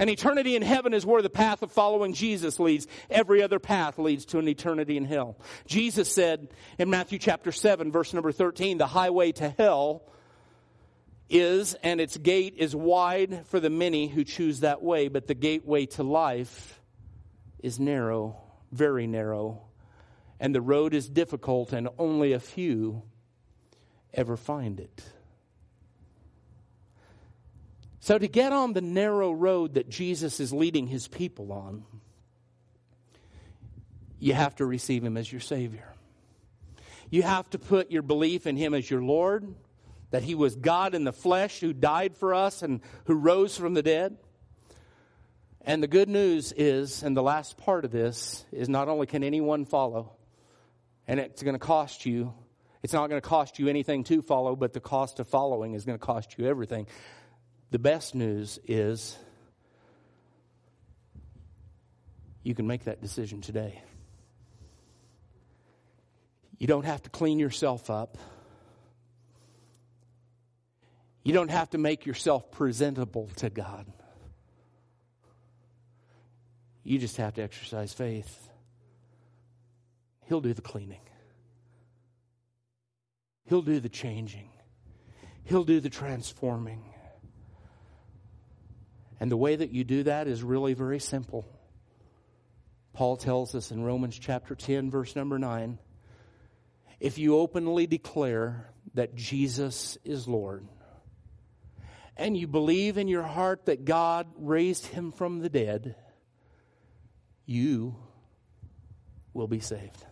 An 0.00 0.08
eternity 0.08 0.56
in 0.56 0.62
heaven 0.62 0.94
is 0.94 1.04
where 1.04 1.20
the 1.20 1.28
path 1.28 1.62
of 1.62 1.70
following 1.70 2.14
Jesus 2.14 2.58
leads. 2.58 2.86
Every 3.10 3.42
other 3.42 3.58
path 3.58 3.98
leads 3.98 4.24
to 4.26 4.38
an 4.38 4.48
eternity 4.48 4.96
in 4.96 5.04
hell. 5.04 5.36
Jesus 5.66 6.10
said 6.10 6.48
in 6.78 6.88
Matthew 6.88 7.18
chapter 7.18 7.52
7, 7.52 7.92
verse 7.92 8.14
number 8.14 8.32
13, 8.32 8.78
the 8.78 8.86
highway 8.86 9.32
to 9.32 9.50
hell 9.50 10.02
is, 11.28 11.74
and 11.82 12.00
its 12.00 12.16
gate 12.16 12.54
is 12.56 12.74
wide 12.74 13.46
for 13.48 13.60
the 13.60 13.68
many 13.68 14.08
who 14.08 14.24
choose 14.24 14.60
that 14.60 14.82
way, 14.82 15.08
but 15.08 15.26
the 15.26 15.34
gateway 15.34 15.84
to 15.84 16.02
life 16.02 16.80
is 17.58 17.78
narrow, 17.78 18.40
very 18.72 19.06
narrow, 19.06 19.60
and 20.40 20.54
the 20.54 20.62
road 20.62 20.94
is 20.94 21.10
difficult, 21.10 21.74
and 21.74 21.90
only 21.98 22.32
a 22.32 22.40
few 22.40 23.02
ever 24.14 24.38
find 24.38 24.80
it. 24.80 25.02
So, 28.02 28.18
to 28.18 28.28
get 28.28 28.52
on 28.52 28.72
the 28.72 28.80
narrow 28.80 29.30
road 29.30 29.74
that 29.74 29.90
Jesus 29.90 30.40
is 30.40 30.54
leading 30.54 30.86
his 30.86 31.06
people 31.06 31.52
on, 31.52 31.84
you 34.18 34.32
have 34.32 34.56
to 34.56 34.64
receive 34.64 35.04
him 35.04 35.18
as 35.18 35.30
your 35.30 35.42
Savior. 35.42 35.94
You 37.10 37.22
have 37.22 37.50
to 37.50 37.58
put 37.58 37.90
your 37.90 38.02
belief 38.02 38.46
in 38.46 38.56
him 38.56 38.72
as 38.72 38.90
your 38.90 39.02
Lord, 39.02 39.54
that 40.12 40.22
he 40.22 40.34
was 40.34 40.56
God 40.56 40.94
in 40.94 41.04
the 41.04 41.12
flesh 41.12 41.60
who 41.60 41.74
died 41.74 42.16
for 42.16 42.32
us 42.32 42.62
and 42.62 42.80
who 43.04 43.14
rose 43.14 43.56
from 43.56 43.74
the 43.74 43.82
dead. 43.82 44.16
And 45.60 45.82
the 45.82 45.88
good 45.88 46.08
news 46.08 46.52
is, 46.56 47.02
and 47.02 47.14
the 47.14 47.22
last 47.22 47.58
part 47.58 47.84
of 47.84 47.90
this, 47.90 48.46
is 48.50 48.68
not 48.68 48.88
only 48.88 49.06
can 49.06 49.22
anyone 49.22 49.66
follow, 49.66 50.12
and 51.06 51.20
it's 51.20 51.42
going 51.42 51.54
to 51.54 51.58
cost 51.58 52.06
you, 52.06 52.32
it's 52.82 52.94
not 52.94 53.10
going 53.10 53.20
to 53.20 53.28
cost 53.28 53.58
you 53.58 53.68
anything 53.68 54.04
to 54.04 54.22
follow, 54.22 54.56
but 54.56 54.72
the 54.72 54.80
cost 54.80 55.20
of 55.20 55.28
following 55.28 55.74
is 55.74 55.84
going 55.84 55.98
to 55.98 56.04
cost 56.04 56.38
you 56.38 56.46
everything. 56.46 56.86
The 57.70 57.78
best 57.78 58.14
news 58.16 58.58
is 58.66 59.16
you 62.42 62.54
can 62.54 62.66
make 62.66 62.84
that 62.84 63.00
decision 63.00 63.40
today. 63.40 63.80
You 66.58 66.66
don't 66.66 66.84
have 66.84 67.02
to 67.02 67.10
clean 67.10 67.38
yourself 67.38 67.88
up. 67.88 68.18
You 71.22 71.32
don't 71.32 71.50
have 71.50 71.70
to 71.70 71.78
make 71.78 72.06
yourself 72.06 72.50
presentable 72.50 73.28
to 73.36 73.50
God. 73.50 73.86
You 76.82 76.98
just 76.98 77.18
have 77.18 77.34
to 77.34 77.42
exercise 77.42 77.92
faith. 77.92 78.48
He'll 80.26 80.40
do 80.40 80.54
the 80.54 80.62
cleaning, 80.62 81.02
He'll 83.44 83.62
do 83.62 83.80
the 83.80 83.88
changing, 83.88 84.48
He'll 85.44 85.64
do 85.64 85.78
the 85.80 85.90
transforming. 85.90 86.82
And 89.20 89.30
the 89.30 89.36
way 89.36 89.54
that 89.54 89.70
you 89.70 89.84
do 89.84 90.02
that 90.04 90.26
is 90.26 90.42
really 90.42 90.74
very 90.74 90.98
simple. 90.98 91.46
Paul 92.94 93.16
tells 93.16 93.54
us 93.54 93.70
in 93.70 93.84
Romans 93.84 94.18
chapter 94.18 94.54
10, 94.54 94.90
verse 94.90 95.14
number 95.14 95.38
9 95.38 95.78
if 96.98 97.16
you 97.16 97.38
openly 97.38 97.86
declare 97.86 98.66
that 98.92 99.14
Jesus 99.14 99.96
is 100.04 100.28
Lord, 100.28 100.66
and 102.14 102.36
you 102.36 102.46
believe 102.46 102.98
in 102.98 103.08
your 103.08 103.22
heart 103.22 103.64
that 103.66 103.86
God 103.86 104.26
raised 104.36 104.84
him 104.84 105.10
from 105.10 105.38
the 105.38 105.48
dead, 105.48 105.96
you 107.46 107.96
will 109.32 109.48
be 109.48 109.60
saved. 109.60 110.04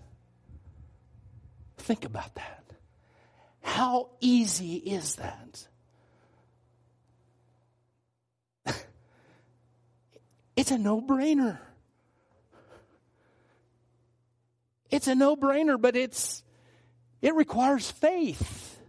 Think 1.76 2.06
about 2.06 2.34
that. 2.36 2.64
How 3.60 4.08
easy 4.20 4.76
is 4.76 5.16
that? 5.16 5.68
It's 10.58 10.72
a 10.72 10.76
no 10.76 11.00
brainer. 11.00 11.56
It's 14.90 15.06
a 15.06 15.14
no 15.14 15.36
brainer, 15.36 15.80
but 15.80 15.94
it's, 15.94 16.42
it 17.22 17.36
requires 17.36 17.88
faith. 17.88 18.80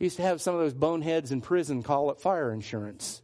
I 0.00 0.02
used 0.02 0.16
to 0.16 0.22
have 0.22 0.40
some 0.42 0.56
of 0.56 0.60
those 0.60 0.74
boneheads 0.74 1.30
in 1.30 1.40
prison 1.40 1.84
call 1.84 2.10
it 2.10 2.20
fire 2.20 2.52
insurance. 2.52 3.22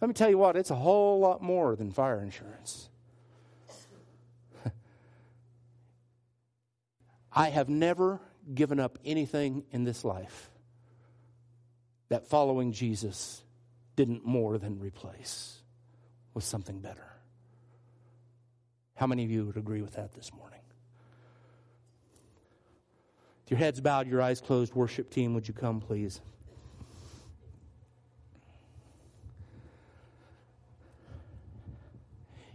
Let 0.00 0.06
me 0.06 0.14
tell 0.14 0.30
you 0.30 0.38
what, 0.38 0.54
it's 0.54 0.70
a 0.70 0.76
whole 0.76 1.18
lot 1.18 1.42
more 1.42 1.74
than 1.74 1.90
fire 1.90 2.22
insurance. 2.22 2.88
I 7.32 7.48
have 7.48 7.68
never 7.68 8.20
given 8.54 8.78
up 8.78 9.00
anything 9.04 9.64
in 9.72 9.82
this 9.82 10.04
life 10.04 10.52
that 12.08 12.28
following 12.28 12.70
Jesus 12.70 13.42
didn't 13.96 14.24
more 14.24 14.58
than 14.58 14.78
replace 14.80 15.62
with 16.34 16.44
something 16.44 16.80
better. 16.80 17.06
How 18.94 19.06
many 19.06 19.24
of 19.24 19.30
you 19.30 19.46
would 19.46 19.56
agree 19.56 19.82
with 19.82 19.94
that 19.94 20.12
this 20.12 20.32
morning? 20.32 20.60
With 23.44 23.50
your 23.50 23.58
heads 23.58 23.80
bowed, 23.80 24.06
your 24.06 24.22
eyes 24.22 24.40
closed, 24.40 24.74
worship 24.74 25.10
team, 25.10 25.34
would 25.34 25.48
you 25.48 25.54
come, 25.54 25.80
please? 25.80 26.20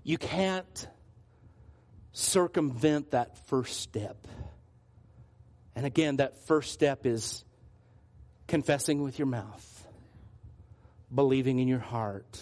You 0.04 0.18
can't 0.18 0.88
circumvent 2.14 3.12
that 3.12 3.46
first 3.48 3.82
step. 3.82 4.26
And 5.76 5.86
again, 5.86 6.16
that 6.18 6.46
first 6.48 6.72
step 6.72 7.06
is 7.06 7.44
confessing 8.48 9.04
with 9.04 9.20
your 9.20 9.28
mouth 9.28 9.77
believing 11.14 11.60
in 11.60 11.68
your 11.68 11.80
heart, 11.80 12.42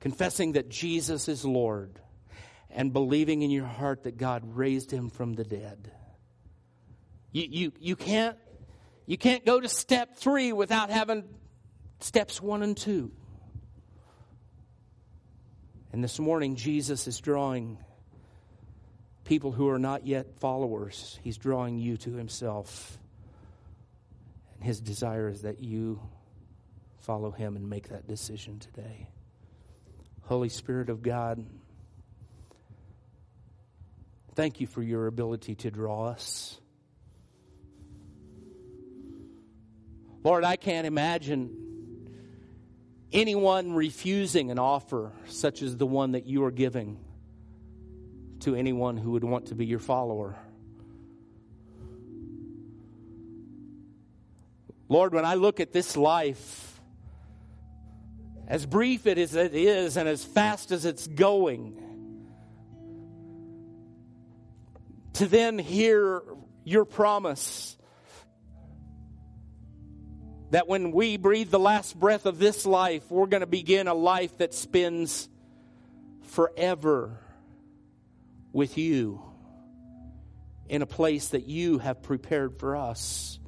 confessing 0.00 0.52
that 0.52 0.68
Jesus 0.68 1.28
is 1.28 1.44
Lord, 1.44 1.98
and 2.70 2.92
believing 2.92 3.42
in 3.42 3.50
your 3.50 3.66
heart 3.66 4.04
that 4.04 4.16
God 4.16 4.42
raised 4.56 4.90
him 4.90 5.10
from 5.10 5.34
the 5.34 5.44
dead. 5.44 5.90
You, 7.32 7.46
you, 7.50 7.72
you, 7.78 7.96
can't, 7.96 8.36
you 9.06 9.18
can't 9.18 9.44
go 9.44 9.60
to 9.60 9.68
step 9.68 10.16
three 10.16 10.52
without 10.52 10.90
having 10.90 11.24
steps 12.00 12.40
one 12.40 12.62
and 12.62 12.76
two. 12.76 13.10
And 15.92 16.02
this 16.02 16.18
morning, 16.18 16.56
Jesus 16.56 17.06
is 17.06 17.20
drawing 17.20 17.78
people 19.24 19.52
who 19.52 19.68
are 19.68 19.78
not 19.78 20.06
yet 20.06 20.40
followers. 20.40 21.18
He's 21.22 21.36
drawing 21.36 21.78
you 21.78 21.96
to 21.98 22.14
himself. 22.14 22.98
And 24.54 24.64
his 24.64 24.80
desire 24.80 25.28
is 25.28 25.42
that 25.42 25.60
you 25.60 26.00
follow 27.02 27.30
him 27.30 27.56
and 27.56 27.68
make 27.68 27.88
that 27.88 28.06
decision 28.06 28.58
today. 28.58 29.08
Holy 30.22 30.48
Spirit 30.48 30.88
of 30.88 31.02
God, 31.02 31.44
thank 34.34 34.60
you 34.60 34.66
for 34.66 34.82
your 34.82 35.08
ability 35.08 35.56
to 35.56 35.70
draw 35.70 36.06
us. 36.06 36.58
Lord, 40.24 40.44
I 40.44 40.54
can't 40.54 40.86
imagine 40.86 41.50
anyone 43.12 43.74
refusing 43.74 44.52
an 44.52 44.58
offer 44.60 45.12
such 45.26 45.62
as 45.62 45.76
the 45.76 45.86
one 45.86 46.12
that 46.12 46.26
you 46.26 46.44
are 46.44 46.52
giving 46.52 46.98
to 48.40 48.54
anyone 48.54 48.96
who 48.96 49.12
would 49.12 49.24
want 49.24 49.46
to 49.46 49.56
be 49.56 49.66
your 49.66 49.80
follower. 49.80 50.36
Lord, 54.88 55.14
when 55.14 55.24
I 55.24 55.34
look 55.34 55.58
at 55.58 55.72
this 55.72 55.96
life, 55.96 56.71
as 58.52 58.66
brief 58.66 59.06
as 59.06 59.34
it 59.34 59.54
is 59.54 59.96
and 59.96 60.06
as 60.06 60.22
fast 60.22 60.72
as 60.72 60.84
it's 60.84 61.06
going, 61.06 61.74
to 65.14 65.26
then 65.26 65.58
hear 65.58 66.22
your 66.62 66.84
promise 66.84 67.78
that 70.50 70.68
when 70.68 70.92
we 70.92 71.16
breathe 71.16 71.48
the 71.48 71.58
last 71.58 71.98
breath 71.98 72.26
of 72.26 72.38
this 72.38 72.66
life, 72.66 73.10
we're 73.10 73.24
going 73.24 73.40
to 73.40 73.46
begin 73.46 73.88
a 73.88 73.94
life 73.94 74.36
that 74.36 74.52
spins 74.52 75.30
forever 76.24 77.18
with 78.52 78.76
you 78.76 79.22
in 80.68 80.82
a 80.82 80.86
place 80.86 81.28
that 81.28 81.46
you 81.46 81.78
have 81.78 82.02
prepared 82.02 82.58
for 82.58 82.76
us. 82.76 83.38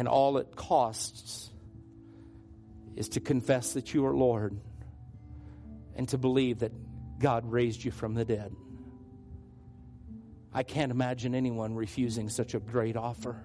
And 0.00 0.08
all 0.08 0.38
it 0.38 0.56
costs 0.56 1.50
is 2.96 3.10
to 3.10 3.20
confess 3.20 3.74
that 3.74 3.92
you 3.92 4.06
are 4.06 4.14
Lord 4.14 4.58
and 5.94 6.08
to 6.08 6.16
believe 6.16 6.60
that 6.60 6.72
God 7.18 7.44
raised 7.44 7.84
you 7.84 7.90
from 7.90 8.14
the 8.14 8.24
dead. 8.24 8.50
I 10.54 10.62
can't 10.62 10.90
imagine 10.90 11.34
anyone 11.34 11.74
refusing 11.74 12.30
such 12.30 12.54
a 12.54 12.60
great 12.60 12.96
offer. 12.96 13.44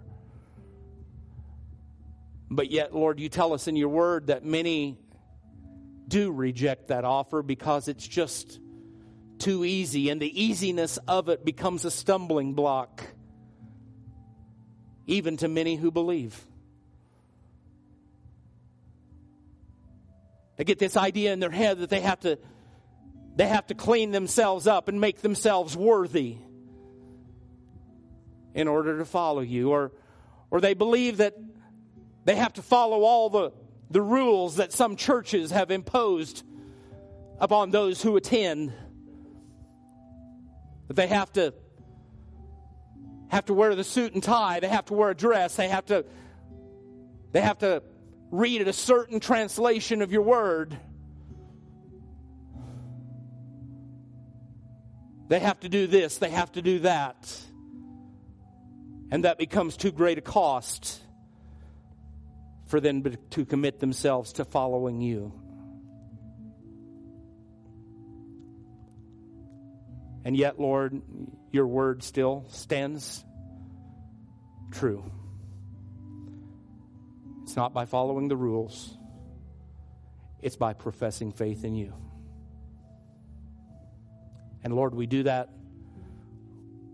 But 2.49 2.71
yet, 2.71 2.95
Lord, 2.95 3.19
you 3.19 3.27
tell 3.27 3.51
us 3.51 3.67
in 3.67 3.75
your 3.75 3.89
word 3.89 4.27
that 4.27 4.45
many 4.45 4.97
do 6.07 6.31
reject 6.31 6.87
that 6.87 7.03
offer 7.03 7.43
because 7.43 7.89
it's 7.89 8.07
just 8.07 8.61
too 9.39 9.65
easy, 9.65 10.09
and 10.09 10.21
the 10.21 10.41
easiness 10.41 10.99
of 11.05 11.27
it 11.27 11.43
becomes 11.43 11.83
a 11.83 11.91
stumbling 11.91 12.53
block, 12.53 13.03
even 15.07 15.37
to 15.37 15.47
many 15.47 15.75
who 15.75 15.91
believe. 15.91 16.45
They 20.57 20.63
get 20.63 20.79
this 20.79 20.95
idea 20.95 21.33
in 21.33 21.39
their 21.39 21.51
head 21.51 21.79
that 21.79 21.89
they 21.89 22.01
have 22.01 22.21
to 22.21 22.39
they 23.35 23.47
have 23.47 23.67
to 23.67 23.75
clean 23.75 24.11
themselves 24.11 24.65
up 24.65 24.87
and 24.87 25.01
make 25.01 25.21
themselves 25.21 25.75
worthy 25.75 26.37
in 28.53 28.69
order 28.69 28.97
to 28.97 29.05
follow 29.05 29.41
you. 29.41 29.71
Or, 29.71 29.91
or 30.49 30.61
they 30.61 30.73
believe 30.73 31.17
that 31.17 31.35
they 32.23 32.35
have 32.35 32.53
to 32.53 32.61
follow 32.61 33.03
all 33.03 33.29
the, 33.29 33.51
the 33.91 34.01
rules 34.01 34.55
that 34.55 34.71
some 34.71 34.95
churches 34.95 35.51
have 35.51 35.69
imposed 35.69 36.43
upon 37.39 37.71
those 37.71 38.01
who 38.01 38.15
attend. 38.15 38.71
That 40.87 40.95
they 40.95 41.07
have 41.07 41.31
to 41.33 41.53
have 43.35 43.45
to 43.45 43.53
wear 43.53 43.75
the 43.75 43.83
suit 43.83 44.13
and 44.13 44.23
tie, 44.23 44.59
they 44.59 44.67
have 44.67 44.85
to 44.85 44.93
wear 44.93 45.11
a 45.11 45.15
dress, 45.15 45.55
they 45.55 45.67
have 45.67 45.85
to 45.85 46.05
they 47.31 47.41
have 47.41 47.59
to 47.59 47.83
read 48.31 48.67
a 48.67 48.73
certain 48.73 49.19
translation 49.19 50.01
of 50.01 50.11
your 50.11 50.21
word. 50.21 50.77
They 55.27 55.39
have 55.39 55.59
to 55.61 55.69
do 55.69 55.87
this, 55.87 56.17
they 56.17 56.29
have 56.29 56.51
to 56.53 56.61
do 56.61 56.79
that 56.79 57.45
and 59.11 59.23
that 59.23 59.37
becomes 59.37 59.77
too 59.77 59.91
great 59.91 60.17
a 60.17 60.21
cost 60.21 60.99
for 62.67 62.79
them 62.79 63.03
to 63.31 63.45
commit 63.45 63.79
themselves 63.79 64.33
to 64.33 64.45
following 64.45 65.01
you. 65.01 65.31
And 70.25 70.35
yet, 70.35 70.59
Lord, 70.59 71.01
your 71.51 71.67
word 71.67 72.01
still 72.01 72.45
stands 72.49 73.23
true. 74.71 75.03
It's 77.43 77.55
not 77.55 77.73
by 77.75 77.85
following 77.85 78.27
the 78.27 78.35
rules, 78.35 78.97
it's 80.41 80.55
by 80.55 80.73
professing 80.73 81.31
faith 81.31 81.63
in 81.63 81.75
you. 81.75 81.93
And 84.63 84.75
Lord, 84.75 84.95
we 84.95 85.05
do 85.05 85.23
that 85.23 85.49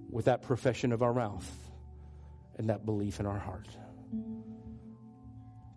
with 0.09 0.25
that 0.25 0.41
profession 0.41 0.91
of 0.91 1.01
our 1.01 1.13
mouth 1.13 1.49
and 2.57 2.69
that 2.69 2.85
belief 2.85 3.21
in 3.21 3.25
our 3.25 3.39
heart. 3.39 3.69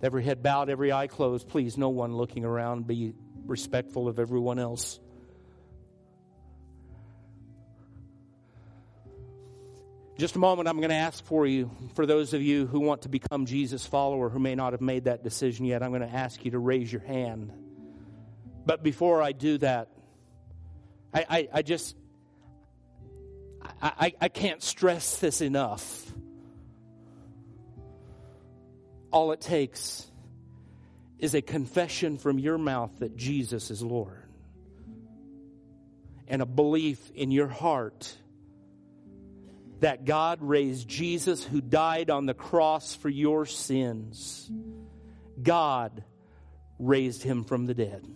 Every 0.03 0.25
head 0.25 0.43
bowed, 0.43 0.69
every 0.69 0.93
eye 0.93 1.07
closed. 1.07 1.49
Please, 1.49 1.79
no 1.79 1.89
one 1.89 2.17
looking 2.17 2.45
around. 2.45 2.89
Be 2.89 3.15
respectful 3.47 4.09
of 4.09 4.19
everyone 4.19 4.59
else. 4.59 4.99
Just 10.17 10.37
a 10.37 10.39
moment, 10.39 10.69
I'm 10.69 10.77
going 10.77 10.91
to 10.91 10.95
ask 10.95 11.25
for 11.25 11.45
you, 11.45 11.71
for 11.97 12.07
those 12.07 12.35
of 12.35 12.43
you 12.43 12.67
who 12.67 12.79
want 12.79 13.03
to 13.03 13.09
become 13.09 13.47
Jesus' 13.47 13.85
follower 13.85 14.29
who 14.29 14.39
may 14.39 14.55
not 14.55 14.73
have 14.73 14.81
made 14.81 15.05
that 15.05 15.25
decision 15.25 15.67
yet, 15.67 15.83
I'm 15.83 15.91
going 15.91 16.03
to 16.03 16.15
ask 16.15 16.45
you 16.45 16.53
to 16.53 16.59
raise 16.59 16.93
your 16.93 17.03
hand. 17.03 17.53
But 18.65 18.85
before 18.85 19.21
I 19.21 19.33
do 19.33 19.59
that, 19.59 19.89
I, 21.13 21.27
I, 21.29 21.49
I 21.55 21.63
just, 21.63 21.97
I, 23.83 24.15
I 24.21 24.29
can't 24.29 24.63
stress 24.63 25.19
this 25.19 25.41
enough. 25.41 26.13
All 29.11 29.33
it 29.33 29.41
takes 29.41 30.07
is 31.19 31.35
a 31.35 31.43
confession 31.43 32.19
from 32.19 32.39
your 32.39 32.57
mouth 32.57 33.01
that 33.01 33.17
Jesus 33.17 33.73
is 33.73 33.83
Lord 33.83 34.23
and 36.29 36.41
a 36.41 36.47
belief 36.47 37.11
in 37.17 37.33
your 37.33 37.49
heart 37.49 38.17
that 39.81 40.05
God 40.05 40.39
raised 40.41 40.89
Jesus 40.89 41.45
who 41.45 41.61
died 41.61 42.11
on 42.11 42.27
the 42.27 42.35
cross 42.35 42.95
for 42.95 43.09
your 43.09 43.47
sins. 43.47 44.51
God 45.43 46.05
raised 46.79 47.23
him 47.23 47.45
from 47.45 47.67
the 47.67 47.75
dead. 47.75 48.07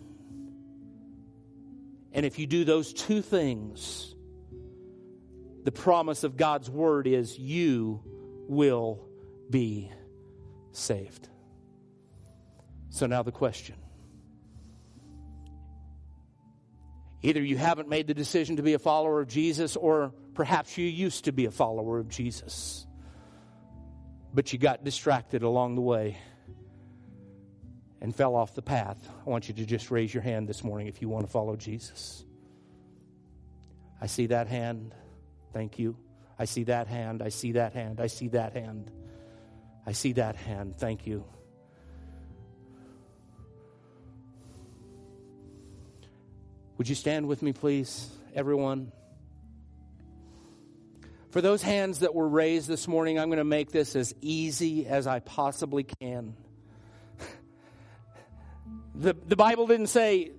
And 2.11 2.25
if 2.25 2.39
you 2.39 2.47
do 2.47 2.65
those 2.65 2.93
two 2.93 3.21
things, 3.21 4.15
the 5.63 5.71
promise 5.71 6.23
of 6.23 6.37
God's 6.37 6.69
word 6.69 7.05
is 7.07 7.37
you 7.37 8.01
will 8.47 9.07
be 9.49 9.91
saved. 10.71 11.27
So 12.89 13.05
now 13.05 13.21
the 13.21 13.31
question. 13.31 13.75
Either 17.21 17.41
you 17.41 17.57
haven't 17.57 17.89
made 17.89 18.07
the 18.07 18.13
decision 18.13 18.55
to 18.55 18.63
be 18.63 18.73
a 18.73 18.79
follower 18.79 19.19
of 19.19 19.27
Jesus, 19.27 19.75
or 19.75 20.13
perhaps 20.33 20.77
you 20.77 20.85
used 20.85 21.25
to 21.25 21.31
be 21.31 21.45
a 21.45 21.51
follower 21.51 21.99
of 21.99 22.07
Jesus, 22.07 22.87
but 24.33 24.53
you 24.53 24.59
got 24.59 24.83
distracted 24.83 25.43
along 25.43 25.75
the 25.75 25.81
way 25.81 26.17
and 28.01 28.15
fell 28.15 28.35
off 28.35 28.53
the 28.53 28.61
path. 28.61 28.97
I 29.25 29.29
want 29.29 29.49
you 29.49 29.53
to 29.55 29.65
just 29.65 29.91
raise 29.91 30.13
your 30.13 30.23
hand 30.23 30.47
this 30.47 30.63
morning 30.63 30.87
if 30.87 31.01
you 31.01 31.09
want 31.09 31.25
to 31.25 31.31
follow 31.31 31.55
Jesus. 31.57 32.23
I 34.01 34.07
see 34.07 34.27
that 34.27 34.47
hand. 34.47 34.95
Thank 35.51 35.77
you. 35.77 35.97
I 36.37 36.45
see 36.45 36.63
that 36.65 36.87
hand. 36.87 37.21
I 37.21 37.29
see 37.29 37.53
that 37.53 37.73
hand. 37.73 37.99
I 37.99 38.07
see 38.07 38.29
that 38.29 38.53
hand. 38.53 38.91
I 39.85 39.91
see 39.91 40.13
that 40.13 40.37
hand. 40.37 40.77
Thank 40.77 41.05
you. 41.05 41.25
Would 46.79 46.87
you 46.87 46.95
stand 46.95 47.27
with 47.27 47.41
me, 47.41 47.51
please, 47.51 48.09
everyone? 48.33 48.93
For 51.31 51.41
those 51.41 51.61
hands 51.61 51.99
that 51.99 52.15
were 52.15 52.27
raised 52.27 52.69
this 52.69 52.87
morning, 52.87 53.19
I'm 53.19 53.27
going 53.27 53.39
to 53.39 53.43
make 53.43 53.69
this 53.69 53.97
as 53.97 54.15
easy 54.21 54.87
as 54.87 55.05
I 55.05 55.19
possibly 55.19 55.83
can. 55.83 56.35
The, 58.95 59.13
the 59.13 59.35
Bible 59.35 59.67
didn't 59.67 59.87
say 59.87 60.31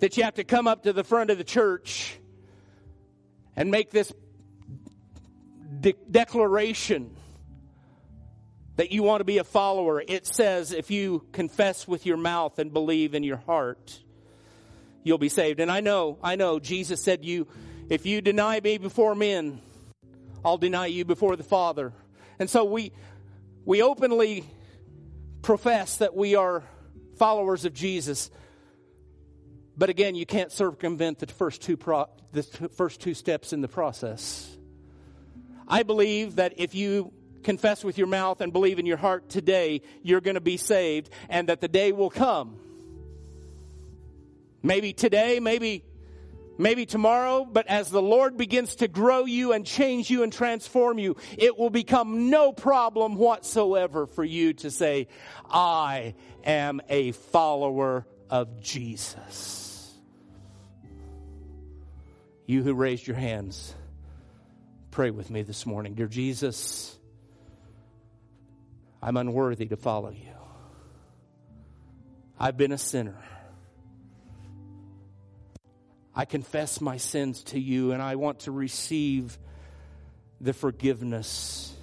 that 0.00 0.16
you 0.16 0.22
have 0.24 0.34
to 0.34 0.44
come 0.44 0.66
up 0.68 0.84
to 0.84 0.92
the 0.92 1.04
front 1.04 1.30
of 1.30 1.38
the 1.38 1.44
church 1.44 2.16
and 3.54 3.70
make 3.70 3.90
this 3.90 4.12
de- 5.80 5.94
declaration 6.10 7.16
that 8.74 8.90
you 8.90 9.04
want 9.04 9.20
to 9.20 9.24
be 9.24 9.38
a 9.38 9.44
follower. 9.44 10.00
It 10.06 10.26
says 10.26 10.72
if 10.72 10.90
you 10.90 11.26
confess 11.32 11.86
with 11.86 12.06
your 12.06 12.16
mouth 12.16 12.58
and 12.58 12.72
believe 12.72 13.14
in 13.14 13.22
your 13.22 13.36
heart, 13.36 14.00
you'll 15.06 15.18
be 15.18 15.28
saved. 15.28 15.60
And 15.60 15.70
I 15.70 15.80
know, 15.80 16.18
I 16.22 16.34
know, 16.34 16.58
Jesus 16.58 17.00
said 17.00 17.24
you, 17.24 17.46
if 17.88 18.04
you 18.06 18.20
deny 18.20 18.58
me 18.60 18.76
before 18.76 19.14
men, 19.14 19.60
I'll 20.44 20.58
deny 20.58 20.86
you 20.86 21.04
before 21.04 21.36
the 21.36 21.44
Father. 21.44 21.92
And 22.40 22.50
so 22.50 22.64
we, 22.64 22.92
we 23.64 23.82
openly 23.82 24.44
profess 25.42 25.98
that 25.98 26.16
we 26.16 26.34
are 26.34 26.64
followers 27.18 27.64
of 27.64 27.72
Jesus. 27.72 28.32
But 29.76 29.90
again, 29.90 30.16
you 30.16 30.26
can't 30.26 30.50
circumvent 30.50 31.20
the 31.20 31.26
first 31.28 31.62
two 31.62 31.76
pro- 31.76 32.08
the 32.32 32.42
first 32.42 33.00
two 33.00 33.14
steps 33.14 33.52
in 33.52 33.60
the 33.60 33.68
process. 33.68 34.56
I 35.68 35.84
believe 35.84 36.36
that 36.36 36.54
if 36.56 36.74
you 36.74 37.12
confess 37.44 37.84
with 37.84 37.96
your 37.96 38.08
mouth 38.08 38.40
and 38.40 38.52
believe 38.52 38.80
in 38.80 38.86
your 38.86 38.96
heart 38.96 39.28
today, 39.28 39.82
you're 40.02 40.20
going 40.20 40.34
to 40.34 40.40
be 40.40 40.56
saved 40.56 41.10
and 41.28 41.48
that 41.48 41.60
the 41.60 41.68
day 41.68 41.92
will 41.92 42.10
come. 42.10 42.58
Maybe 44.62 44.92
today, 44.92 45.40
maybe 45.40 45.84
maybe 46.58 46.86
tomorrow, 46.86 47.44
but 47.44 47.66
as 47.66 47.90
the 47.90 48.02
Lord 48.02 48.36
begins 48.36 48.76
to 48.76 48.88
grow 48.88 49.24
you 49.24 49.52
and 49.52 49.64
change 49.66 50.10
you 50.10 50.22
and 50.22 50.32
transform 50.32 50.98
you, 50.98 51.16
it 51.36 51.58
will 51.58 51.70
become 51.70 52.30
no 52.30 52.52
problem 52.52 53.16
whatsoever 53.16 54.06
for 54.06 54.24
you 54.24 54.54
to 54.54 54.70
say, 54.70 55.08
I 55.50 56.14
am 56.44 56.80
a 56.88 57.12
follower 57.12 58.06
of 58.30 58.60
Jesus. 58.60 59.92
You 62.46 62.62
who 62.62 62.74
raised 62.74 63.06
your 63.06 63.16
hands, 63.16 63.74
pray 64.90 65.10
with 65.10 65.30
me 65.30 65.42
this 65.42 65.66
morning. 65.66 65.94
Dear 65.94 66.06
Jesus, 66.06 66.96
I'm 69.02 69.16
unworthy 69.16 69.66
to 69.66 69.76
follow 69.76 70.10
you. 70.10 70.32
I've 72.38 72.56
been 72.56 72.72
a 72.72 72.78
sinner. 72.78 73.16
I 76.16 76.24
confess 76.24 76.80
my 76.80 76.96
sins 76.96 77.44
to 77.44 77.60
you 77.60 77.92
and 77.92 78.00
I 78.00 78.16
want 78.16 78.40
to 78.40 78.50
receive 78.50 79.38
the 80.40 80.54
forgiveness 80.54 81.76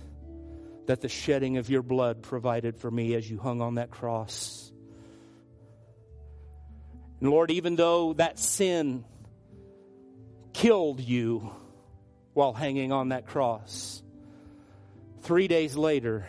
that 0.88 1.02
the 1.02 1.08
shedding 1.08 1.58
of 1.58 1.70
your 1.70 1.84
blood 1.84 2.24
provided 2.24 2.76
for 2.76 2.90
me 2.90 3.14
as 3.14 3.30
you 3.30 3.38
hung 3.38 3.62
on 3.62 3.76
that 3.76 3.92
cross. 3.92 4.72
And 7.22 7.30
Lord, 7.30 7.52
even 7.52 7.76
though 7.76 8.14
that 8.14 8.40
sin 8.40 9.06
killed 10.54 11.00
you 11.00 11.52
while 12.34 12.54
hanging 12.54 12.92
on 12.92 13.10
that 13.10 13.28
cross. 13.28 14.02
Three 15.22 15.48
days 15.48 15.76
later, 15.76 16.26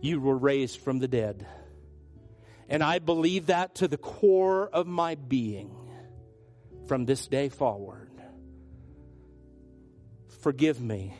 you 0.00 0.20
were 0.20 0.36
raised 0.36 0.80
from 0.80 0.98
the 0.98 1.08
dead. 1.08 1.46
And 2.68 2.82
I 2.82 2.98
believe 2.98 3.46
that 3.46 3.76
to 3.76 3.88
the 3.88 3.96
core 3.96 4.68
of 4.68 4.86
my 4.86 5.14
being 5.14 5.77
from 6.88 7.04
this 7.04 7.26
day 7.26 7.48
forward. 7.50 8.10
Forgive 10.40 10.80
me 10.80 11.14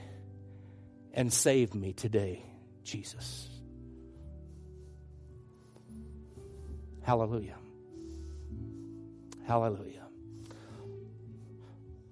and 1.12 1.32
save 1.32 1.74
me 1.74 1.92
today, 1.92 2.42
Jesus. 2.82 3.48
Hallelujah. 7.02 7.56
Hallelujah. 9.46 10.06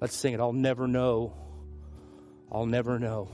Let's 0.01 0.17
sing 0.17 0.35
it. 0.35 0.41
I'll 0.41 0.53
never 0.53 0.87
know. 0.87 1.35
I'll 2.51 2.67
never 2.67 2.99
know. 2.99 3.31